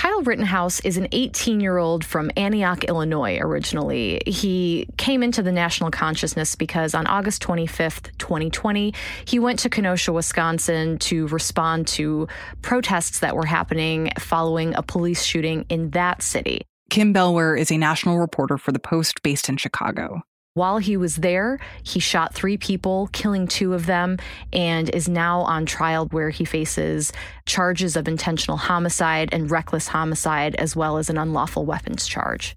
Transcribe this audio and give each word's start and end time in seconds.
Kyle 0.00 0.22
Rittenhouse 0.22 0.80
is 0.80 0.96
an 0.96 1.08
18 1.12 1.60
year 1.60 1.76
old 1.76 2.06
from 2.06 2.30
Antioch, 2.34 2.84
Illinois, 2.84 3.36
originally. 3.38 4.22
He 4.24 4.88
came 4.96 5.22
into 5.22 5.42
the 5.42 5.52
national 5.52 5.90
consciousness 5.90 6.56
because 6.56 6.94
on 6.94 7.06
August 7.06 7.42
25th, 7.42 8.10
2020, 8.16 8.94
he 9.26 9.38
went 9.38 9.58
to 9.58 9.68
Kenosha, 9.68 10.10
Wisconsin 10.10 10.98
to 11.00 11.26
respond 11.26 11.86
to 11.88 12.28
protests 12.62 13.18
that 13.18 13.36
were 13.36 13.44
happening 13.44 14.10
following 14.18 14.74
a 14.74 14.82
police 14.82 15.22
shooting 15.22 15.66
in 15.68 15.90
that 15.90 16.22
city. 16.22 16.62
Kim 16.88 17.12
Bellware 17.12 17.60
is 17.60 17.70
a 17.70 17.76
national 17.76 18.20
reporter 18.20 18.56
for 18.56 18.72
The 18.72 18.78
Post 18.78 19.22
based 19.22 19.50
in 19.50 19.58
Chicago. 19.58 20.22
While 20.54 20.78
he 20.78 20.96
was 20.96 21.14
there, 21.16 21.60
he 21.84 22.00
shot 22.00 22.34
three 22.34 22.56
people, 22.56 23.08
killing 23.12 23.46
two 23.46 23.72
of 23.72 23.86
them, 23.86 24.18
and 24.52 24.90
is 24.90 25.08
now 25.08 25.42
on 25.42 25.64
trial 25.64 26.06
where 26.10 26.30
he 26.30 26.44
faces 26.44 27.12
charges 27.46 27.94
of 27.94 28.08
intentional 28.08 28.56
homicide 28.56 29.28
and 29.30 29.48
reckless 29.48 29.86
homicide, 29.86 30.56
as 30.56 30.74
well 30.74 30.98
as 30.98 31.08
an 31.08 31.18
unlawful 31.18 31.64
weapons 31.64 32.08
charge. 32.08 32.56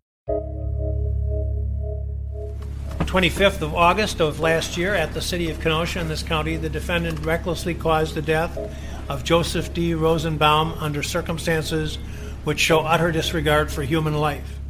25th 2.97 3.61
of 3.61 3.75
August 3.75 4.21
of 4.21 4.39
last 4.39 4.75
year 4.75 4.95
at 4.95 5.13
the 5.13 5.21
city 5.21 5.51
of 5.51 5.61
Kenosha 5.61 5.99
in 5.99 6.07
this 6.07 6.23
county, 6.23 6.57
the 6.57 6.69
defendant 6.69 7.23
recklessly 7.23 7.75
caused 7.75 8.15
the 8.15 8.23
death 8.23 8.57
of 9.07 9.23
Joseph 9.23 9.71
D. 9.71 9.93
Rosenbaum 9.93 10.73
under 10.79 11.03
circumstances 11.03 11.99
which 12.43 12.59
show 12.59 12.79
utter 12.79 13.11
disregard 13.11 13.71
for 13.71 13.83
human 13.83 14.15
life. 14.15 14.62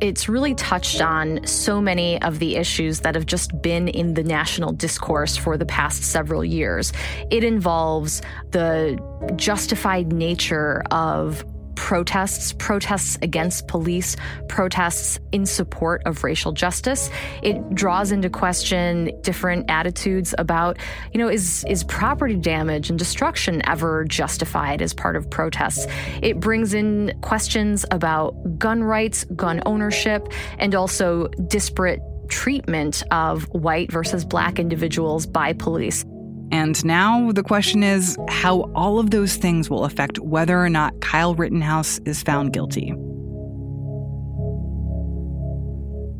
It's 0.00 0.28
really 0.28 0.54
touched 0.54 1.00
on 1.00 1.46
so 1.46 1.80
many 1.80 2.20
of 2.22 2.38
the 2.38 2.56
issues 2.56 3.00
that 3.00 3.14
have 3.14 3.26
just 3.26 3.62
been 3.62 3.88
in 3.88 4.14
the 4.14 4.24
national 4.24 4.72
discourse 4.72 5.36
for 5.36 5.56
the 5.56 5.66
past 5.66 6.02
several 6.02 6.44
years. 6.44 6.92
It 7.30 7.44
involves 7.44 8.20
the 8.50 8.98
justified 9.36 10.12
nature 10.12 10.82
of 10.90 11.44
protests, 11.84 12.54
protests 12.54 13.18
against 13.20 13.68
police, 13.68 14.16
protests 14.48 15.18
in 15.32 15.44
support 15.44 16.00
of 16.06 16.24
racial 16.24 16.50
justice. 16.50 17.10
It 17.42 17.74
draws 17.74 18.10
into 18.10 18.30
question 18.30 19.12
different 19.20 19.70
attitudes 19.70 20.34
about, 20.38 20.78
you 21.12 21.18
know, 21.18 21.28
is 21.28 21.62
is 21.68 21.84
property 21.84 22.36
damage 22.36 22.88
and 22.88 22.98
destruction 22.98 23.60
ever 23.68 24.06
justified 24.06 24.80
as 24.80 24.94
part 24.94 25.14
of 25.14 25.28
protests? 25.28 25.86
It 26.22 26.40
brings 26.40 26.72
in 26.72 27.12
questions 27.20 27.84
about 27.90 28.58
gun 28.58 28.82
rights, 28.82 29.24
gun 29.36 29.60
ownership, 29.66 30.26
and 30.58 30.74
also 30.74 31.28
disparate 31.48 32.00
treatment 32.28 33.02
of 33.10 33.44
white 33.50 33.92
versus 33.92 34.24
black 34.24 34.58
individuals 34.58 35.26
by 35.26 35.52
police. 35.52 36.02
And 36.50 36.84
now 36.84 37.32
the 37.32 37.42
question 37.42 37.82
is 37.82 38.16
how 38.28 38.70
all 38.74 38.98
of 38.98 39.10
those 39.10 39.36
things 39.36 39.68
will 39.68 39.84
affect 39.84 40.18
whether 40.18 40.58
or 40.58 40.68
not 40.68 41.00
Kyle 41.00 41.34
Rittenhouse 41.34 41.98
is 42.04 42.22
found 42.22 42.52
guilty. 42.52 42.94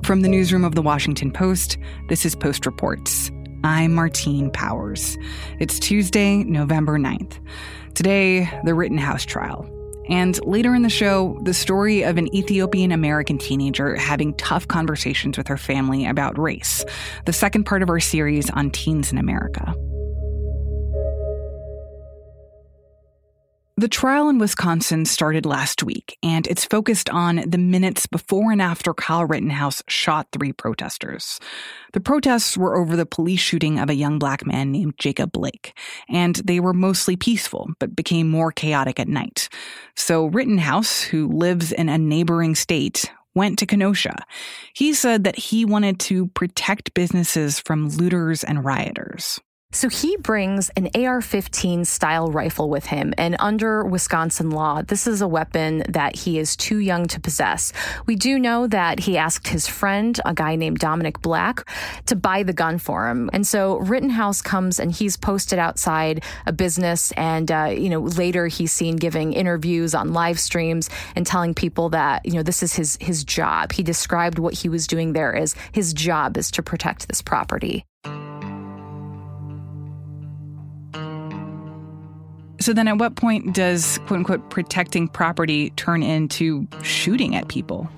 From 0.04 0.20
the 0.20 0.28
newsroom 0.28 0.64
of 0.64 0.74
the 0.74 0.82
Washington 0.82 1.30
Post, 1.30 1.78
this 2.08 2.26
is 2.26 2.34
Post 2.34 2.66
Reports. 2.66 3.30
I'm 3.64 3.94
Martine 3.94 4.50
Powers. 4.50 5.16
It's 5.60 5.78
Tuesday, 5.78 6.44
November 6.44 6.98
9th. 6.98 7.38
Today, 7.94 8.50
the 8.64 8.74
Rittenhouse 8.74 9.24
trial. 9.24 9.66
And 10.10 10.38
later 10.44 10.74
in 10.74 10.82
the 10.82 10.90
show, 10.90 11.40
the 11.44 11.54
story 11.54 12.02
of 12.02 12.18
an 12.18 12.34
Ethiopian 12.34 12.92
American 12.92 13.38
teenager 13.38 13.96
having 13.96 14.34
tough 14.34 14.68
conversations 14.68 15.38
with 15.38 15.48
her 15.48 15.56
family 15.56 16.04
about 16.04 16.38
race, 16.38 16.84
the 17.24 17.32
second 17.32 17.64
part 17.64 17.82
of 17.82 17.88
our 17.88 18.00
series 18.00 18.50
on 18.50 18.70
teens 18.70 19.10
in 19.10 19.16
America. 19.16 19.74
The 23.76 23.88
trial 23.88 24.28
in 24.28 24.38
Wisconsin 24.38 25.04
started 25.04 25.44
last 25.44 25.82
week, 25.82 26.16
and 26.22 26.46
it's 26.46 26.64
focused 26.64 27.10
on 27.10 27.42
the 27.44 27.58
minutes 27.58 28.06
before 28.06 28.52
and 28.52 28.62
after 28.62 28.94
Kyle 28.94 29.24
Rittenhouse 29.24 29.82
shot 29.88 30.28
three 30.30 30.52
protesters. 30.52 31.40
The 31.92 31.98
protests 31.98 32.56
were 32.56 32.76
over 32.76 32.94
the 32.94 33.04
police 33.04 33.40
shooting 33.40 33.80
of 33.80 33.90
a 33.90 33.96
young 33.96 34.20
black 34.20 34.46
man 34.46 34.70
named 34.70 34.94
Jacob 34.98 35.32
Blake, 35.32 35.76
and 36.08 36.36
they 36.36 36.60
were 36.60 36.72
mostly 36.72 37.16
peaceful, 37.16 37.68
but 37.80 37.96
became 37.96 38.30
more 38.30 38.52
chaotic 38.52 39.00
at 39.00 39.08
night. 39.08 39.48
So 39.96 40.26
Rittenhouse, 40.26 41.00
who 41.02 41.26
lives 41.26 41.72
in 41.72 41.88
a 41.88 41.98
neighboring 41.98 42.54
state, 42.54 43.10
went 43.34 43.58
to 43.58 43.66
Kenosha. 43.66 44.24
He 44.72 44.92
said 44.92 45.24
that 45.24 45.36
he 45.36 45.64
wanted 45.64 45.98
to 46.00 46.28
protect 46.28 46.94
businesses 46.94 47.58
from 47.58 47.88
looters 47.88 48.44
and 48.44 48.64
rioters. 48.64 49.40
So 49.74 49.88
he 49.88 50.16
brings 50.18 50.70
an 50.76 50.88
AR 50.94 51.20
15 51.20 51.84
style 51.84 52.30
rifle 52.30 52.70
with 52.70 52.86
him. 52.86 53.12
And 53.18 53.34
under 53.40 53.84
Wisconsin 53.84 54.50
law, 54.50 54.82
this 54.82 55.08
is 55.08 55.20
a 55.20 55.26
weapon 55.26 55.82
that 55.88 56.14
he 56.14 56.38
is 56.38 56.54
too 56.54 56.78
young 56.78 57.08
to 57.08 57.18
possess. 57.18 57.72
We 58.06 58.14
do 58.14 58.38
know 58.38 58.68
that 58.68 59.00
he 59.00 59.18
asked 59.18 59.48
his 59.48 59.66
friend, 59.66 60.20
a 60.24 60.32
guy 60.32 60.54
named 60.54 60.78
Dominic 60.78 61.20
Black, 61.22 61.68
to 62.06 62.14
buy 62.14 62.44
the 62.44 62.52
gun 62.52 62.78
for 62.78 63.08
him. 63.08 63.28
And 63.32 63.44
so 63.44 63.78
Rittenhouse 63.78 64.40
comes 64.40 64.78
and 64.78 64.92
he's 64.92 65.16
posted 65.16 65.58
outside 65.58 66.22
a 66.46 66.52
business. 66.52 67.10
And, 67.16 67.50
uh, 67.50 67.74
you 67.76 67.90
know, 67.90 68.02
later 68.02 68.46
he's 68.46 68.70
seen 68.70 68.94
giving 68.94 69.32
interviews 69.32 69.92
on 69.92 70.12
live 70.12 70.38
streams 70.38 70.88
and 71.16 71.26
telling 71.26 71.52
people 71.52 71.88
that, 71.88 72.24
you 72.24 72.34
know, 72.34 72.44
this 72.44 72.62
is 72.62 72.74
his, 72.74 72.96
his 73.00 73.24
job. 73.24 73.72
He 73.72 73.82
described 73.82 74.38
what 74.38 74.54
he 74.54 74.68
was 74.68 74.86
doing 74.86 75.14
there 75.14 75.34
as 75.34 75.56
his 75.72 75.92
job 75.92 76.36
is 76.36 76.52
to 76.52 76.62
protect 76.62 77.08
this 77.08 77.20
property. 77.20 77.84
So 82.60 82.72
then 82.72 82.88
at 82.88 82.98
what 82.98 83.16
point 83.16 83.54
does 83.54 83.98
quote 84.06 84.18
unquote 84.18 84.50
protecting 84.50 85.08
property 85.08 85.70
turn 85.70 86.02
into 86.02 86.66
shooting 86.82 87.34
at 87.34 87.48
people? 87.48 87.90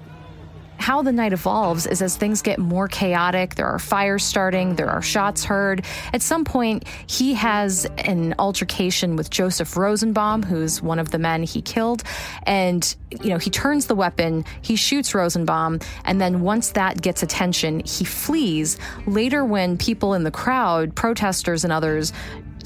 how 0.78 1.02
the 1.02 1.12
night 1.12 1.32
evolves 1.32 1.86
is 1.86 2.02
as 2.02 2.16
things 2.16 2.42
get 2.42 2.58
more 2.58 2.88
chaotic, 2.88 3.54
there 3.54 3.66
are 3.66 3.78
fires 3.78 4.24
starting, 4.24 4.76
there 4.76 4.88
are 4.88 5.02
shots 5.02 5.44
heard. 5.44 5.84
At 6.12 6.22
some 6.22 6.44
point, 6.44 6.86
he 7.08 7.34
has 7.34 7.86
an 7.98 8.34
altercation 8.38 9.16
with 9.16 9.30
Joseph 9.30 9.76
Rosenbaum, 9.76 10.42
who's 10.42 10.82
one 10.82 10.98
of 10.98 11.10
the 11.10 11.18
men 11.18 11.42
he 11.42 11.62
killed. 11.62 12.02
And, 12.44 12.94
you 13.22 13.30
know, 13.30 13.38
he 13.38 13.50
turns 13.50 13.86
the 13.86 13.94
weapon, 13.94 14.44
he 14.62 14.76
shoots 14.76 15.14
Rosenbaum, 15.14 15.80
and 16.04 16.20
then 16.20 16.42
once 16.42 16.70
that 16.72 17.00
gets 17.02 17.22
attention, 17.22 17.80
he 17.80 18.04
flees. 18.04 18.78
Later, 19.06 19.44
when 19.44 19.78
people 19.78 20.14
in 20.14 20.24
the 20.24 20.30
crowd, 20.30 20.94
protesters 20.94 21.64
and 21.64 21.72
others, 21.72 22.12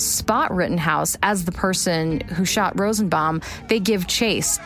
spot 0.01 0.55
Rittenhouse 0.55 1.17
as 1.23 1.45
the 1.45 1.53
person 1.53 2.21
who 2.21 2.45
shot 2.45 2.79
Rosenbaum, 2.79 3.43
they 3.69 3.81
give 3.81 4.07
chase. 4.07 4.59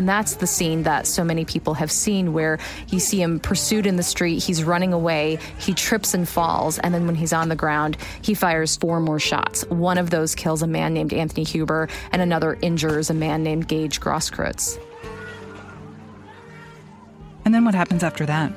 And 0.00 0.08
that's 0.08 0.36
the 0.36 0.46
scene 0.46 0.84
that 0.84 1.06
so 1.06 1.24
many 1.24 1.44
people 1.44 1.74
have 1.74 1.92
seen 1.92 2.32
where 2.32 2.58
you 2.88 2.98
see 2.98 3.20
him 3.20 3.38
pursued 3.38 3.84
in 3.84 3.96
the 3.96 4.02
street, 4.02 4.42
he's 4.42 4.64
running 4.64 4.94
away, 4.94 5.38
he 5.58 5.74
trips 5.74 6.14
and 6.14 6.26
falls, 6.26 6.78
and 6.78 6.94
then 6.94 7.04
when 7.04 7.16
he's 7.16 7.34
on 7.34 7.50
the 7.50 7.56
ground, 7.56 7.98
he 8.22 8.32
fires 8.32 8.76
four 8.76 8.98
more 9.00 9.18
shots. 9.18 9.62
One 9.66 9.98
of 9.98 10.08
those 10.08 10.34
kills 10.34 10.62
a 10.62 10.66
man 10.66 10.94
named 10.94 11.12
Anthony 11.12 11.44
Huber, 11.44 11.90
and 12.12 12.22
another 12.22 12.56
injures 12.62 13.10
a 13.10 13.14
man 13.14 13.42
named 13.42 13.68
Gage 13.68 14.00
Grosskreutz. 14.00 14.78
And 17.44 17.54
then 17.54 17.66
what 17.66 17.74
happens 17.74 18.02
after 18.02 18.24
that? 18.24 18.52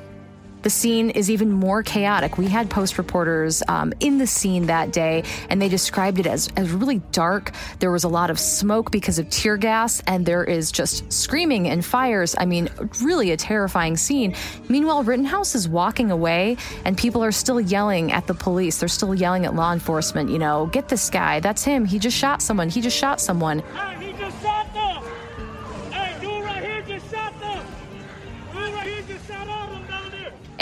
The 0.63 0.69
scene 0.69 1.09
is 1.12 1.29
even 1.29 1.51
more 1.51 1.84
chaotic. 1.84 2.38
We 2.38 2.47
had 2.47 2.69
post 2.69 2.97
reporters 2.97 3.62
um, 3.68 3.94
in 4.00 4.18
the 4.18 4.28
scene 4.28 4.66
that 4.68 4.91
day, 4.91 5.24
and 5.50 5.62
they 5.62 5.69
described 5.69 6.19
it 6.19 6.25
as, 6.25 6.50
as 6.56 6.72
really 6.72 7.00
dark. 7.12 7.51
There 7.79 7.91
was 7.91 8.03
a 8.03 8.09
lot 8.09 8.29
of 8.29 8.40
smoke 8.40 8.90
because 8.91 9.19
of 9.19 9.29
tear 9.29 9.57
gas, 9.57 10.02
and 10.07 10.25
there 10.25 10.44
is 10.44 10.72
just 10.72 11.12
screaming 11.12 11.68
and 11.68 11.84
fires. 11.85 12.35
I 12.38 12.46
mean, 12.46 12.69
really 13.02 13.31
a 13.31 13.38
terrifying 13.38 13.97
scene. 13.97 14.35
Meanwhile, 14.69 15.03
Rittenhouse 15.03 15.53
is 15.56 15.68
walking 15.68 16.12
away, 16.12 16.57
and 16.85 16.97
people 16.97 17.23
are 17.23 17.31
still 17.31 17.59
yelling 17.59 18.12
at 18.12 18.28
the 18.28 18.34
police. 18.34 18.79
They're 18.79 18.90
still 18.90 19.13
yelling 19.13 19.46
at 19.46 19.56
law 19.56 19.73
enforcement, 19.73 20.29
you 20.29 20.40
know, 20.40 20.67
get 20.67 20.88
this 20.90 21.09
guy. 21.09 21.40
That's 21.40 21.64
him. 21.64 21.85
He 21.85 21.99
just 21.99 22.17
shot 22.17 22.41
someone. 22.41 22.70
He 22.70 22.82
just 22.82 22.97
shot 22.97 23.20
someone. 23.20 23.61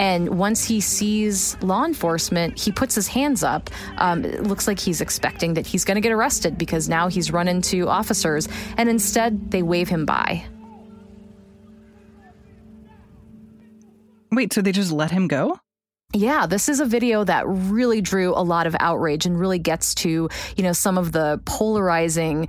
And 0.02 0.40
once 0.40 0.66
he 0.66 0.82
sees 0.82 1.56
law 1.62 1.86
enforcement, 1.86 2.58
he 2.58 2.72
puts 2.72 2.96
his 2.96 3.08
hands 3.08 3.44
up. 3.44 3.70
Um, 3.98 4.26
it 4.26 4.42
looks 4.42 4.66
like 4.66 4.80
he's 4.80 5.00
expecting 5.00 5.54
that 5.54 5.68
he's 5.68 5.86
going 5.86 5.94
to 5.94 6.02
get 6.02 6.12
arrested 6.12 6.58
because 6.58 6.90
now 6.90 7.08
he's 7.08 7.32
run 7.32 7.48
into 7.48 7.88
officers, 7.88 8.50
and 8.78 8.90
instead 8.90 9.52
they 9.52 9.62
wave 9.62 9.90
him 9.90 10.08
by. 10.08 10.44
Wait, 14.32 14.52
so 14.52 14.64
they 14.64 14.72
just 14.72 14.92
let 14.92 15.12
him 15.12 15.28
go? 15.28 15.60
Yeah, 16.16 16.48
this 16.48 16.68
is 16.68 16.80
a 16.80 16.86
video 16.86 17.24
that 17.24 17.48
really 17.48 18.02
drew 18.02 18.34
a 18.34 18.42
lot 18.42 18.66
of 18.66 18.76
outrage 18.80 19.28
and 19.28 19.40
really 19.40 19.60
gets 19.60 19.94
to, 19.96 20.30
you 20.58 20.64
know, 20.64 20.74
some 20.74 20.98
of 20.98 21.12
the 21.12 21.40
polarizing 21.46 22.48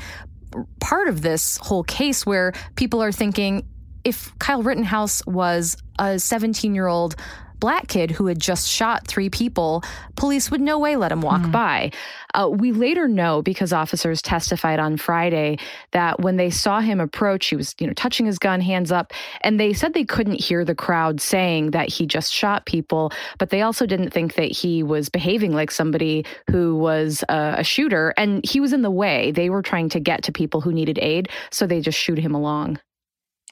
part 0.80 1.08
of 1.08 1.20
this 1.20 1.58
whole 1.58 1.84
case 1.84 2.24
where 2.24 2.54
people 2.76 3.02
are 3.02 3.12
thinking 3.12 3.68
if 4.04 4.36
Kyle 4.38 4.62
Rittenhouse 4.62 5.24
was 5.26 5.76
a 5.98 6.18
17 6.18 6.74
year 6.74 6.86
old 6.86 7.16
black 7.62 7.86
kid 7.86 8.10
who 8.10 8.26
had 8.26 8.40
just 8.40 8.68
shot 8.68 9.06
three 9.06 9.30
people, 9.30 9.84
police 10.16 10.50
would 10.50 10.60
no 10.60 10.80
way 10.80 10.96
let 10.96 11.12
him 11.12 11.20
walk 11.20 11.42
mm. 11.42 11.52
by. 11.52 11.92
Uh, 12.34 12.50
we 12.52 12.72
later 12.72 13.06
know 13.06 13.40
because 13.40 13.72
officers 13.72 14.20
testified 14.20 14.80
on 14.80 14.96
Friday 14.96 15.56
that 15.92 16.18
when 16.18 16.36
they 16.36 16.50
saw 16.50 16.80
him 16.80 16.98
approach, 16.98 17.46
he 17.46 17.54
was, 17.54 17.76
you 17.78 17.86
know, 17.86 17.92
touching 17.92 18.26
his 18.26 18.40
gun, 18.40 18.60
hands 18.60 18.90
up, 18.90 19.12
and 19.42 19.60
they 19.60 19.72
said 19.72 19.94
they 19.94 20.04
couldn't 20.04 20.40
hear 20.40 20.64
the 20.64 20.74
crowd 20.74 21.20
saying 21.20 21.70
that 21.70 21.88
he 21.88 22.04
just 22.04 22.32
shot 22.32 22.66
people, 22.66 23.12
but 23.38 23.50
they 23.50 23.62
also 23.62 23.86
didn't 23.86 24.10
think 24.10 24.34
that 24.34 24.50
he 24.50 24.82
was 24.82 25.08
behaving 25.08 25.52
like 25.52 25.70
somebody 25.70 26.26
who 26.50 26.74
was 26.74 27.22
a, 27.28 27.54
a 27.58 27.64
shooter, 27.64 28.12
and 28.16 28.44
he 28.44 28.58
was 28.58 28.72
in 28.72 28.82
the 28.82 28.90
way. 28.90 29.30
They 29.30 29.50
were 29.50 29.62
trying 29.62 29.88
to 29.90 30.00
get 30.00 30.24
to 30.24 30.32
people 30.32 30.60
who 30.60 30.72
needed 30.72 30.98
aid, 31.00 31.28
so 31.52 31.68
they 31.68 31.80
just 31.80 31.96
shoot 31.96 32.18
him 32.18 32.34
along. 32.34 32.80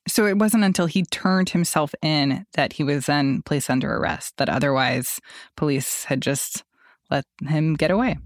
So 0.09 0.27
it 0.27 0.39
wasn't 0.39 0.65
until 0.65 0.87
he 0.87 1.05
turned 1.05 1.51
himself 1.51 1.95
in 2.03 2.47
that 2.55 2.75
he 2.75 2.83
was 2.83 3.07
then 3.07 3.43
placed 3.43 3.71
under 3.71 3.95
arrest, 3.95 4.37
that 4.39 4.49
otherwise 4.49 5.21
police 5.57 6.05
had 6.05 6.21
just 6.21 6.65
let 7.11 7.25
him 7.47 7.75
get 7.75 7.91
away. 7.91 8.19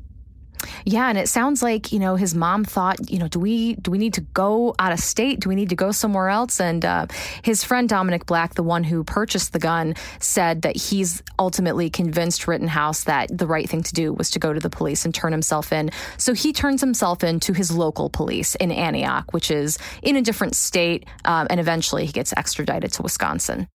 Yeah, 0.84 1.08
and 1.08 1.18
it 1.18 1.28
sounds 1.28 1.62
like 1.62 1.92
you 1.92 1.98
know 1.98 2.16
his 2.16 2.34
mom 2.34 2.64
thought, 2.64 3.10
you 3.10 3.18
know, 3.18 3.28
do 3.28 3.38
we 3.38 3.74
do 3.76 3.90
we 3.90 3.98
need 3.98 4.14
to 4.14 4.20
go 4.20 4.74
out 4.78 4.92
of 4.92 5.00
state? 5.00 5.40
Do 5.40 5.48
we 5.48 5.54
need 5.54 5.68
to 5.70 5.76
go 5.76 5.92
somewhere 5.92 6.28
else? 6.28 6.60
And 6.60 6.84
uh, 6.84 7.06
his 7.42 7.64
friend 7.64 7.88
Dominic 7.88 8.26
Black, 8.26 8.54
the 8.54 8.62
one 8.62 8.84
who 8.84 9.04
purchased 9.04 9.52
the 9.52 9.58
gun, 9.58 9.94
said 10.20 10.62
that 10.62 10.76
he's 10.76 11.22
ultimately 11.38 11.90
convinced 11.90 12.46
Rittenhouse 12.46 13.04
that 13.04 13.36
the 13.36 13.46
right 13.46 13.68
thing 13.68 13.82
to 13.82 13.92
do 13.92 14.12
was 14.12 14.30
to 14.32 14.38
go 14.38 14.52
to 14.52 14.60
the 14.60 14.70
police 14.70 15.04
and 15.04 15.14
turn 15.14 15.32
himself 15.32 15.72
in. 15.72 15.90
So 16.16 16.32
he 16.32 16.52
turns 16.52 16.80
himself 16.80 17.24
in 17.24 17.40
to 17.40 17.52
his 17.52 17.70
local 17.70 18.10
police 18.10 18.54
in 18.56 18.70
Antioch, 18.70 19.32
which 19.32 19.50
is 19.50 19.78
in 20.02 20.16
a 20.16 20.22
different 20.22 20.54
state, 20.54 21.06
um, 21.24 21.46
and 21.50 21.60
eventually 21.60 22.06
he 22.06 22.12
gets 22.12 22.32
extradited 22.36 22.92
to 22.92 23.02
Wisconsin. 23.02 23.68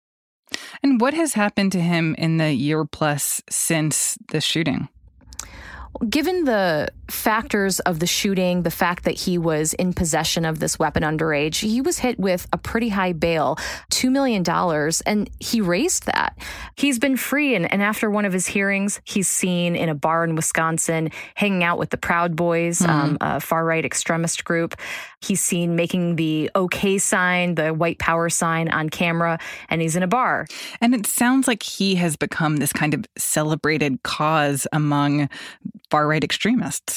And 0.81 1.01
what 1.01 1.13
has 1.13 1.33
happened 1.33 1.71
to 1.73 1.81
him 1.81 2.15
in 2.17 2.37
the 2.37 2.53
year 2.53 2.85
plus 2.85 3.41
since 3.49 4.17
the 4.29 4.41
shooting? 4.41 4.87
Given 6.09 6.45
the 6.45 6.89
factors 7.09 7.79
of 7.81 7.99
the 7.99 8.07
shooting, 8.07 8.63
the 8.63 8.71
fact 8.71 9.03
that 9.03 9.15
he 9.15 9.37
was 9.37 9.73
in 9.73 9.93
possession 9.93 10.45
of 10.45 10.59
this 10.59 10.77
weapon 10.77 11.03
underage, 11.03 11.59
he 11.59 11.81
was 11.81 11.99
hit 11.99 12.19
with 12.19 12.47
a 12.53 12.57
pretty 12.57 12.89
high 12.89 13.13
bail, 13.13 13.57
$2 13.91 14.11
million, 14.11 14.43
and 15.05 15.29
he 15.39 15.61
raised 15.61 16.05
that. 16.05 16.37
He's 16.75 16.99
been 16.99 17.17
free, 17.17 17.55
and, 17.55 17.71
and 17.71 17.81
after 17.81 18.09
one 18.09 18.25
of 18.25 18.33
his 18.33 18.47
hearings, 18.47 19.01
he's 19.03 19.27
seen 19.27 19.75
in 19.75 19.89
a 19.89 19.95
bar 19.95 20.23
in 20.23 20.35
Wisconsin 20.35 21.11
hanging 21.35 21.63
out 21.63 21.77
with 21.77 21.89
the 21.89 21.97
Proud 21.97 22.35
Boys, 22.35 22.79
mm-hmm. 22.79 22.91
um, 22.91 23.17
a 23.21 23.39
far 23.39 23.65
right 23.65 23.85
extremist 23.85 24.43
group. 24.43 24.75
He's 25.21 25.41
seen 25.41 25.75
making 25.75 26.15
the 26.15 26.51
OK 26.55 26.97
sign, 26.97 27.55
the 27.55 27.73
white 27.73 27.99
power 27.99 28.29
sign 28.29 28.69
on 28.69 28.89
camera, 28.89 29.39
and 29.69 29.81
he's 29.81 29.95
in 29.95 30.03
a 30.03 30.07
bar. 30.07 30.45
And 30.79 30.93
it 30.93 31.07
sounds 31.07 31.47
like 31.47 31.63
he 31.63 31.95
has 31.95 32.15
become 32.15 32.57
this 32.57 32.71
kind 32.71 32.93
of 32.93 33.05
celebrated 33.17 34.03
cause 34.03 34.67
among 34.71 35.29
far 35.89 36.07
right 36.07 36.23
extremists. 36.23 36.96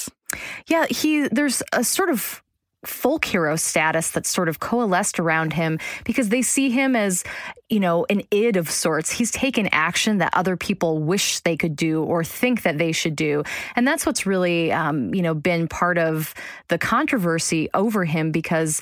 Yeah, 0.67 0.87
he 0.87 1.29
there's 1.29 1.63
a 1.73 1.85
sort 1.85 2.11
of 2.11 2.43
folk 2.85 3.27
hero 3.27 3.57
status 3.57 4.11
that's 4.11 4.31
sort 4.31 4.49
of 4.49 4.61
coalesced 4.61 5.21
around 5.21 5.53
him 5.53 5.79
because 6.05 6.31
they 6.31 6.41
see 6.41 6.71
him 6.71 6.97
as, 6.97 7.25
you 7.69 7.79
know, 7.79 8.07
an 8.09 8.23
id 8.31 8.57
of 8.57 8.71
sorts. 8.71 9.11
He's 9.11 9.31
taken 9.31 9.69
action 9.73 10.19
that 10.19 10.31
other 10.33 10.57
people 10.57 10.99
wish 10.99 11.41
they 11.41 11.57
could 11.57 11.77
do 11.77 12.03
or 12.03 12.25
think 12.25 12.63
that 12.63 12.79
they 12.79 12.93
should 12.93 13.17
do. 13.17 13.43
And 13.77 13.87
that's 13.87 14.07
what's 14.07 14.25
really, 14.25 14.73
um, 14.73 15.15
you 15.15 15.23
know, 15.23 15.35
been 15.35 15.69
part 15.69 15.99
of 15.99 16.35
the 16.69 16.79
controversy 16.79 17.69
over 17.75 18.05
him 18.05 18.31
because 18.31 18.81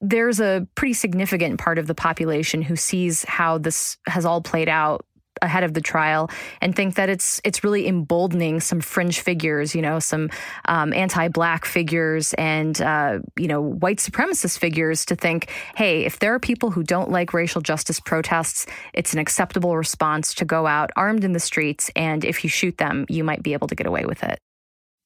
there's 0.00 0.38
a 0.38 0.66
pretty 0.74 0.94
significant 0.94 1.58
part 1.58 1.78
of 1.78 1.86
the 1.86 1.94
population 1.94 2.62
who 2.62 2.76
sees 2.76 3.24
how 3.24 3.58
this 3.58 3.96
has 4.06 4.24
all 4.24 4.42
played 4.42 4.68
out 4.68 5.04
ahead 5.42 5.64
of 5.64 5.74
the 5.74 5.80
trial 5.80 6.30
and 6.60 6.74
think 6.74 6.94
that 6.94 7.08
it's 7.08 7.40
it's 7.44 7.64
really 7.64 7.86
emboldening 7.86 8.60
some 8.60 8.80
fringe 8.80 9.20
figures, 9.20 9.74
you 9.74 9.82
know, 9.82 9.98
some 9.98 10.30
um, 10.66 10.92
anti-black 10.92 11.64
figures 11.64 12.34
and 12.34 12.80
uh, 12.80 13.18
you 13.38 13.48
know 13.48 13.60
white 13.60 13.98
supremacist 13.98 14.58
figures 14.58 15.04
to 15.04 15.16
think, 15.16 15.50
hey, 15.76 16.04
if 16.04 16.18
there 16.18 16.34
are 16.34 16.40
people 16.40 16.70
who 16.70 16.82
don't 16.82 17.10
like 17.10 17.34
racial 17.34 17.60
justice 17.60 18.00
protests, 18.00 18.66
it's 18.92 19.12
an 19.12 19.18
acceptable 19.18 19.76
response 19.76 20.34
to 20.34 20.44
go 20.44 20.66
out 20.66 20.90
armed 20.96 21.24
in 21.24 21.32
the 21.32 21.40
streets, 21.40 21.90
and 21.96 22.24
if 22.24 22.44
you 22.44 22.50
shoot 22.50 22.78
them, 22.78 23.06
you 23.08 23.24
might 23.24 23.42
be 23.42 23.52
able 23.52 23.68
to 23.68 23.74
get 23.74 23.86
away 23.86 24.04
with 24.04 24.22
it. 24.22 24.38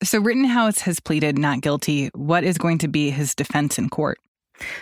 So 0.02 0.20
Rittenhouse 0.20 0.80
has 0.82 1.00
pleaded 1.00 1.38
not 1.38 1.60
guilty. 1.60 2.08
What 2.14 2.44
is 2.44 2.56
going 2.56 2.78
to 2.78 2.88
be 2.88 3.10
his 3.10 3.34
defense 3.34 3.78
in 3.78 3.88
court? 3.88 4.18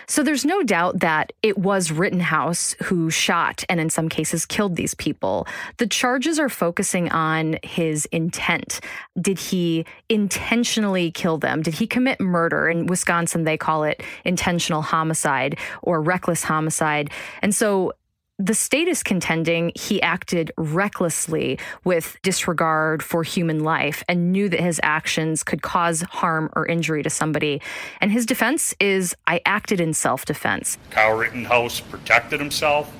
So 0.07 0.23
there's 0.23 0.45
no 0.45 0.63
doubt 0.63 0.99
that 0.99 1.33
it 1.43 1.57
was 1.57 1.91
Rittenhouse 1.91 2.75
who 2.83 3.09
shot 3.09 3.63
and 3.69 3.79
in 3.79 3.89
some 3.89 4.09
cases 4.09 4.45
killed 4.45 4.75
these 4.75 4.93
people. 4.93 5.47
The 5.77 5.87
charges 5.87 6.39
are 6.39 6.49
focusing 6.49 7.09
on 7.11 7.57
his 7.63 8.05
intent. 8.11 8.79
Did 9.19 9.39
he 9.39 9.85
intentionally 10.09 11.11
kill 11.11 11.37
them? 11.37 11.61
Did 11.61 11.75
he 11.75 11.87
commit 11.87 12.19
murder? 12.19 12.67
In 12.69 12.87
Wisconsin, 12.87 13.43
they 13.43 13.57
call 13.57 13.83
it 13.83 14.01
intentional 14.23 14.81
homicide 14.81 15.57
or 15.81 16.01
reckless 16.01 16.43
homicide. 16.43 17.09
And 17.41 17.53
so 17.53 17.93
the 18.39 18.53
state 18.53 18.87
is 18.87 19.01
contending 19.01 19.71
he 19.73 19.99
acted 20.01 20.51
recklessly 20.57 21.57
with 21.83 22.17
disregard 22.21 23.01
for 23.01 23.23
human 23.23 23.63
life 23.63 24.03
and 24.07 24.31
knew 24.31 24.47
that 24.47 24.59
his 24.59 24.79
actions 24.83 25.43
could 25.43 25.63
cause 25.63 26.03
harm 26.03 26.49
or 26.55 26.65
injury 26.67 27.01
to 27.01 27.09
somebody. 27.09 27.59
And 27.99 28.11
his 28.11 28.27
defense 28.27 28.75
is 28.79 29.15
I 29.25 29.41
acted 29.45 29.81
in 29.81 29.93
self 29.93 30.25
defense. 30.25 30.77
Kyle 30.91 31.17
Rittenhouse 31.17 31.79
protected 31.79 32.39
himself, 32.39 32.93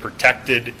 protected 0.00 0.74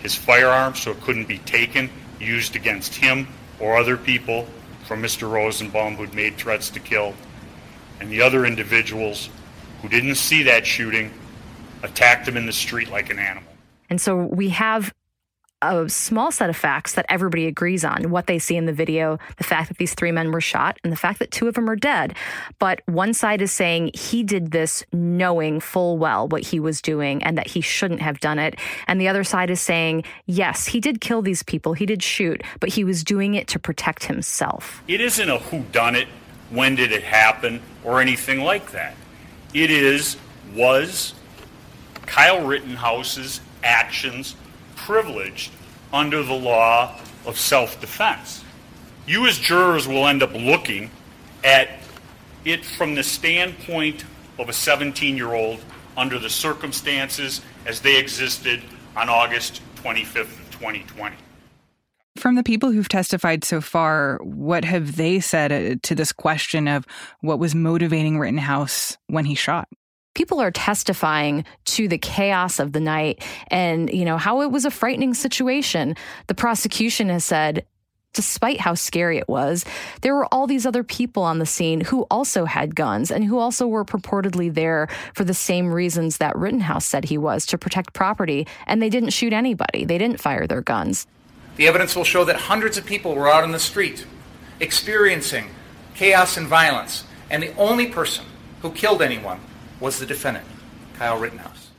his 0.00 0.16
firearm 0.16 0.74
so 0.74 0.90
it 0.90 1.00
couldn't 1.02 1.28
be 1.28 1.38
taken, 1.38 1.90
used 2.18 2.56
against 2.56 2.96
him 2.96 3.28
or 3.60 3.76
other 3.76 3.96
people 3.96 4.48
from 4.84 5.00
Mr. 5.00 5.30
Rosenbaum 5.30 5.94
who'd 5.94 6.14
made 6.14 6.36
threats 6.36 6.70
to 6.70 6.80
kill, 6.80 7.14
and 8.00 8.10
the 8.10 8.20
other 8.20 8.44
individuals 8.44 9.30
who 9.80 9.88
didn't 9.88 10.16
see 10.16 10.42
that 10.42 10.66
shooting 10.66 11.12
attacked 11.82 12.26
him 12.26 12.36
in 12.36 12.46
the 12.46 12.52
street 12.52 12.90
like 12.90 13.10
an 13.10 13.18
animal. 13.18 13.52
And 13.88 14.00
so 14.00 14.16
we 14.16 14.48
have 14.50 14.92
a 15.62 15.88
small 15.88 16.30
set 16.30 16.50
of 16.50 16.56
facts 16.56 16.94
that 16.94 17.06
everybody 17.08 17.46
agrees 17.46 17.82
on 17.82 18.10
what 18.10 18.26
they 18.26 18.38
see 18.38 18.56
in 18.56 18.66
the 18.66 18.72
video, 18.72 19.18
the 19.38 19.44
fact 19.44 19.68
that 19.68 19.78
these 19.78 19.94
three 19.94 20.12
men 20.12 20.30
were 20.30 20.40
shot, 20.40 20.78
and 20.84 20.92
the 20.92 20.96
fact 20.96 21.18
that 21.18 21.30
two 21.30 21.48
of 21.48 21.54
them 21.54 21.68
are 21.70 21.76
dead. 21.76 22.14
But 22.58 22.82
one 22.86 23.14
side 23.14 23.40
is 23.40 23.52
saying 23.52 23.92
he 23.94 24.22
did 24.22 24.50
this 24.50 24.84
knowing 24.92 25.60
full 25.60 25.96
well 25.96 26.28
what 26.28 26.42
he 26.42 26.60
was 26.60 26.82
doing 26.82 27.22
and 27.22 27.38
that 27.38 27.46
he 27.46 27.62
shouldn't 27.62 28.02
have 28.02 28.20
done 28.20 28.38
it. 28.38 28.58
And 28.86 29.00
the 29.00 29.08
other 29.08 29.24
side 29.24 29.50
is 29.50 29.60
saying, 29.60 30.04
yes, 30.26 30.66
he 30.66 30.78
did 30.78 31.00
kill 31.00 31.22
these 31.22 31.42
people, 31.42 31.72
he 31.72 31.86
did 31.86 32.02
shoot, 32.02 32.42
but 32.60 32.68
he 32.68 32.84
was 32.84 33.02
doing 33.02 33.34
it 33.34 33.48
to 33.48 33.58
protect 33.58 34.04
himself. 34.04 34.82
It 34.86 35.00
isn't 35.00 35.28
a 35.28 35.38
who 35.38 35.62
done 35.72 35.96
it, 35.96 36.08
when 36.50 36.74
did 36.74 36.92
it 36.92 37.02
happen, 37.02 37.62
or 37.82 38.02
anything 38.02 38.42
like 38.42 38.72
that. 38.72 38.94
It 39.54 39.70
is, 39.70 40.18
was, 40.54 41.14
Kyle 42.06 42.44
Rittenhouse's 42.44 43.40
actions 43.62 44.36
privileged 44.74 45.50
under 45.92 46.22
the 46.22 46.34
law 46.34 46.98
of 47.26 47.38
self 47.38 47.80
defense. 47.80 48.44
You, 49.06 49.26
as 49.26 49.38
jurors, 49.38 49.86
will 49.86 50.06
end 50.06 50.22
up 50.22 50.32
looking 50.32 50.90
at 51.44 51.70
it 52.44 52.64
from 52.64 52.94
the 52.94 53.02
standpoint 53.02 54.04
of 54.38 54.48
a 54.48 54.52
17 54.52 55.16
year 55.16 55.34
old 55.34 55.64
under 55.96 56.18
the 56.18 56.30
circumstances 56.30 57.40
as 57.64 57.80
they 57.80 57.98
existed 57.98 58.62
on 58.96 59.08
August 59.08 59.60
25th, 59.76 60.36
2020. 60.50 61.16
From 62.16 62.34
the 62.34 62.42
people 62.42 62.72
who've 62.72 62.88
testified 62.88 63.44
so 63.44 63.60
far, 63.60 64.18
what 64.22 64.64
have 64.64 64.96
they 64.96 65.20
said 65.20 65.52
uh, 65.52 65.76
to 65.82 65.94
this 65.94 66.12
question 66.12 66.66
of 66.66 66.86
what 67.20 67.38
was 67.38 67.54
motivating 67.54 68.18
Rittenhouse 68.18 68.96
when 69.06 69.26
he 69.26 69.34
shot? 69.34 69.68
People 70.16 70.40
are 70.40 70.50
testifying 70.50 71.44
to 71.66 71.86
the 71.86 71.98
chaos 71.98 72.58
of 72.58 72.72
the 72.72 72.80
night 72.80 73.22
and, 73.48 73.92
you 73.92 74.04
know, 74.04 74.16
how 74.16 74.40
it 74.40 74.50
was 74.50 74.64
a 74.64 74.70
frightening 74.70 75.12
situation. 75.12 75.94
The 76.26 76.34
prosecution 76.34 77.10
has 77.10 77.22
said, 77.22 77.66
despite 78.14 78.58
how 78.58 78.72
scary 78.72 79.18
it 79.18 79.28
was, 79.28 79.66
there 80.00 80.14
were 80.14 80.26
all 80.32 80.46
these 80.46 80.64
other 80.64 80.82
people 80.82 81.22
on 81.22 81.38
the 81.38 81.44
scene 81.44 81.82
who 81.82 82.06
also 82.10 82.46
had 82.46 82.74
guns 82.74 83.10
and 83.10 83.24
who 83.24 83.38
also 83.38 83.66
were 83.66 83.84
purportedly 83.84 84.52
there 84.52 84.88
for 85.12 85.22
the 85.22 85.34
same 85.34 85.70
reasons 85.70 86.16
that 86.16 86.34
Rittenhouse 86.34 86.86
said 86.86 87.04
he 87.04 87.18
was 87.18 87.44
to 87.44 87.58
protect 87.58 87.92
property, 87.92 88.46
and 88.66 88.80
they 88.80 88.88
didn't 88.88 89.10
shoot 89.10 89.34
anybody. 89.34 89.84
They 89.84 89.98
didn't 89.98 90.18
fire 90.18 90.46
their 90.46 90.62
guns. 90.62 91.06
The 91.56 91.68
evidence 91.68 91.94
will 91.94 92.04
show 92.04 92.24
that 92.24 92.36
hundreds 92.36 92.78
of 92.78 92.86
people 92.86 93.14
were 93.14 93.30
out 93.30 93.44
on 93.44 93.52
the 93.52 93.58
street 93.58 94.06
experiencing 94.60 95.50
chaos 95.94 96.38
and 96.38 96.46
violence, 96.46 97.04
and 97.28 97.42
the 97.42 97.54
only 97.56 97.88
person 97.88 98.24
who 98.62 98.70
killed 98.70 99.02
anyone 99.02 99.40
was 99.80 99.98
the 99.98 100.06
defendant, 100.06 100.46
Kyle 100.98 101.18
Rittenhouse. 101.18 101.70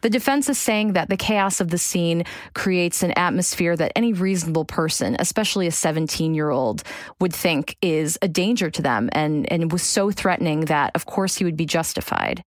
The 0.00 0.10
defense 0.10 0.48
is 0.48 0.58
saying 0.58 0.92
that 0.92 1.08
the 1.08 1.16
chaos 1.16 1.60
of 1.60 1.70
the 1.70 1.78
scene 1.78 2.22
creates 2.54 3.02
an 3.02 3.12
atmosphere 3.16 3.76
that 3.76 3.92
any 3.96 4.12
reasonable 4.12 4.64
person, 4.64 5.16
especially 5.18 5.66
a 5.66 5.72
17 5.72 6.34
year 6.34 6.50
old, 6.50 6.84
would 7.20 7.34
think 7.34 7.76
is 7.82 8.16
a 8.22 8.28
danger 8.28 8.70
to 8.70 8.80
them 8.82 9.08
and, 9.12 9.50
and 9.52 9.72
was 9.72 9.82
so 9.82 10.12
threatening 10.12 10.66
that, 10.66 10.92
of 10.94 11.06
course, 11.06 11.36
he 11.36 11.44
would 11.44 11.56
be 11.56 11.66
justified. 11.66 12.42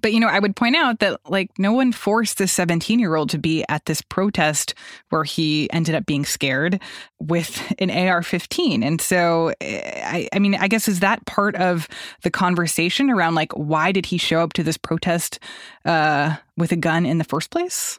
But, 0.00 0.12
you 0.12 0.20
know, 0.20 0.28
I 0.28 0.38
would 0.38 0.56
point 0.56 0.76
out 0.76 0.98
that, 1.00 1.20
like, 1.28 1.50
no 1.58 1.72
one 1.72 1.92
forced 1.92 2.38
this 2.38 2.52
17 2.52 2.98
year 2.98 3.14
old 3.14 3.30
to 3.30 3.38
be 3.38 3.64
at 3.68 3.86
this 3.86 4.02
protest 4.02 4.74
where 5.10 5.24
he 5.24 5.70
ended 5.72 5.94
up 5.94 6.06
being 6.06 6.24
scared 6.24 6.80
with 7.20 7.72
an 7.78 7.90
AR 7.90 8.22
15. 8.22 8.82
And 8.82 9.00
so, 9.00 9.52
eh, 9.60 10.02
I, 10.04 10.28
I 10.32 10.38
mean, 10.38 10.54
I 10.54 10.68
guess 10.68 10.88
is 10.88 11.00
that 11.00 11.24
part 11.26 11.56
of 11.56 11.88
the 12.22 12.30
conversation 12.30 13.10
around, 13.10 13.34
like, 13.34 13.52
why 13.52 13.92
did 13.92 14.06
he 14.06 14.18
show 14.18 14.40
up 14.40 14.52
to 14.54 14.62
this 14.62 14.76
protest 14.76 15.38
uh, 15.84 16.36
with 16.56 16.72
a 16.72 16.76
gun 16.76 17.06
in 17.06 17.18
the 17.18 17.24
first 17.24 17.50
place? 17.50 17.98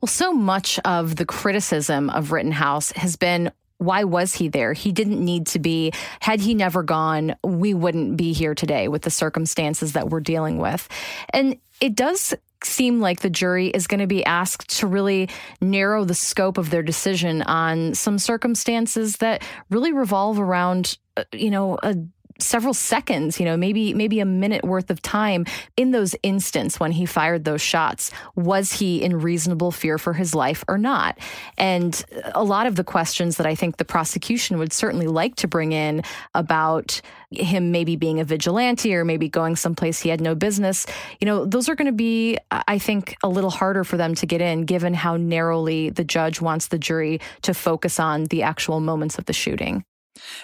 Well, 0.00 0.08
so 0.08 0.32
much 0.32 0.80
of 0.84 1.14
the 1.14 1.24
criticism 1.24 2.10
of 2.10 2.32
Rittenhouse 2.32 2.90
has 2.92 3.14
been 3.14 3.52
why 3.82 4.04
was 4.04 4.34
he 4.34 4.48
there? 4.48 4.72
He 4.72 4.92
didn't 4.92 5.22
need 5.22 5.46
to 5.48 5.58
be. 5.58 5.92
Had 6.20 6.40
he 6.40 6.54
never 6.54 6.82
gone, 6.82 7.36
we 7.44 7.74
wouldn't 7.74 8.16
be 8.16 8.32
here 8.32 8.54
today 8.54 8.88
with 8.88 9.02
the 9.02 9.10
circumstances 9.10 9.92
that 9.92 10.08
we're 10.10 10.20
dealing 10.20 10.58
with. 10.58 10.88
And 11.30 11.58
it 11.80 11.94
does 11.94 12.34
seem 12.64 13.00
like 13.00 13.20
the 13.20 13.30
jury 13.30 13.68
is 13.68 13.86
going 13.86 14.00
to 14.00 14.06
be 14.06 14.24
asked 14.24 14.78
to 14.78 14.86
really 14.86 15.28
narrow 15.60 16.04
the 16.04 16.14
scope 16.14 16.58
of 16.58 16.70
their 16.70 16.82
decision 16.82 17.42
on 17.42 17.94
some 17.94 18.18
circumstances 18.18 19.16
that 19.16 19.42
really 19.70 19.92
revolve 19.92 20.38
around, 20.38 20.96
uh, 21.16 21.24
you 21.32 21.50
know, 21.50 21.78
a 21.82 21.96
several 22.42 22.74
seconds, 22.74 23.38
you 23.38 23.44
know, 23.44 23.56
maybe 23.56 23.94
maybe 23.94 24.20
a 24.20 24.24
minute 24.24 24.64
worth 24.64 24.90
of 24.90 25.00
time 25.02 25.46
in 25.76 25.90
those 25.90 26.14
instants 26.22 26.78
when 26.80 26.92
he 26.92 27.06
fired 27.06 27.44
those 27.44 27.60
shots. 27.60 28.10
Was 28.34 28.72
he 28.72 29.02
in 29.02 29.16
reasonable 29.20 29.70
fear 29.70 29.98
for 29.98 30.12
his 30.12 30.34
life 30.34 30.64
or 30.68 30.78
not? 30.78 31.18
And 31.56 32.04
a 32.34 32.44
lot 32.44 32.66
of 32.66 32.76
the 32.76 32.84
questions 32.84 33.36
that 33.36 33.46
I 33.46 33.54
think 33.54 33.76
the 33.76 33.84
prosecution 33.84 34.58
would 34.58 34.72
certainly 34.72 35.06
like 35.06 35.36
to 35.36 35.48
bring 35.48 35.72
in 35.72 36.02
about 36.34 37.00
him 37.30 37.70
maybe 37.70 37.96
being 37.96 38.20
a 38.20 38.24
vigilante 38.24 38.94
or 38.94 39.04
maybe 39.04 39.28
going 39.28 39.56
someplace 39.56 40.00
he 40.00 40.08
had 40.08 40.20
no 40.20 40.34
business, 40.34 40.86
you 41.20 41.26
know, 41.26 41.44
those 41.44 41.68
are 41.68 41.74
going 41.74 41.86
to 41.86 41.92
be, 41.92 42.38
I 42.50 42.78
think, 42.78 43.16
a 43.22 43.28
little 43.28 43.50
harder 43.50 43.84
for 43.84 43.96
them 43.96 44.14
to 44.16 44.26
get 44.26 44.40
in 44.40 44.64
given 44.64 44.94
how 44.94 45.16
narrowly 45.16 45.90
the 45.90 46.04
judge 46.04 46.40
wants 46.40 46.68
the 46.68 46.78
jury 46.78 47.20
to 47.42 47.54
focus 47.54 47.98
on 47.98 48.24
the 48.24 48.42
actual 48.42 48.80
moments 48.80 49.18
of 49.18 49.24
the 49.26 49.32
shooting. 49.32 49.84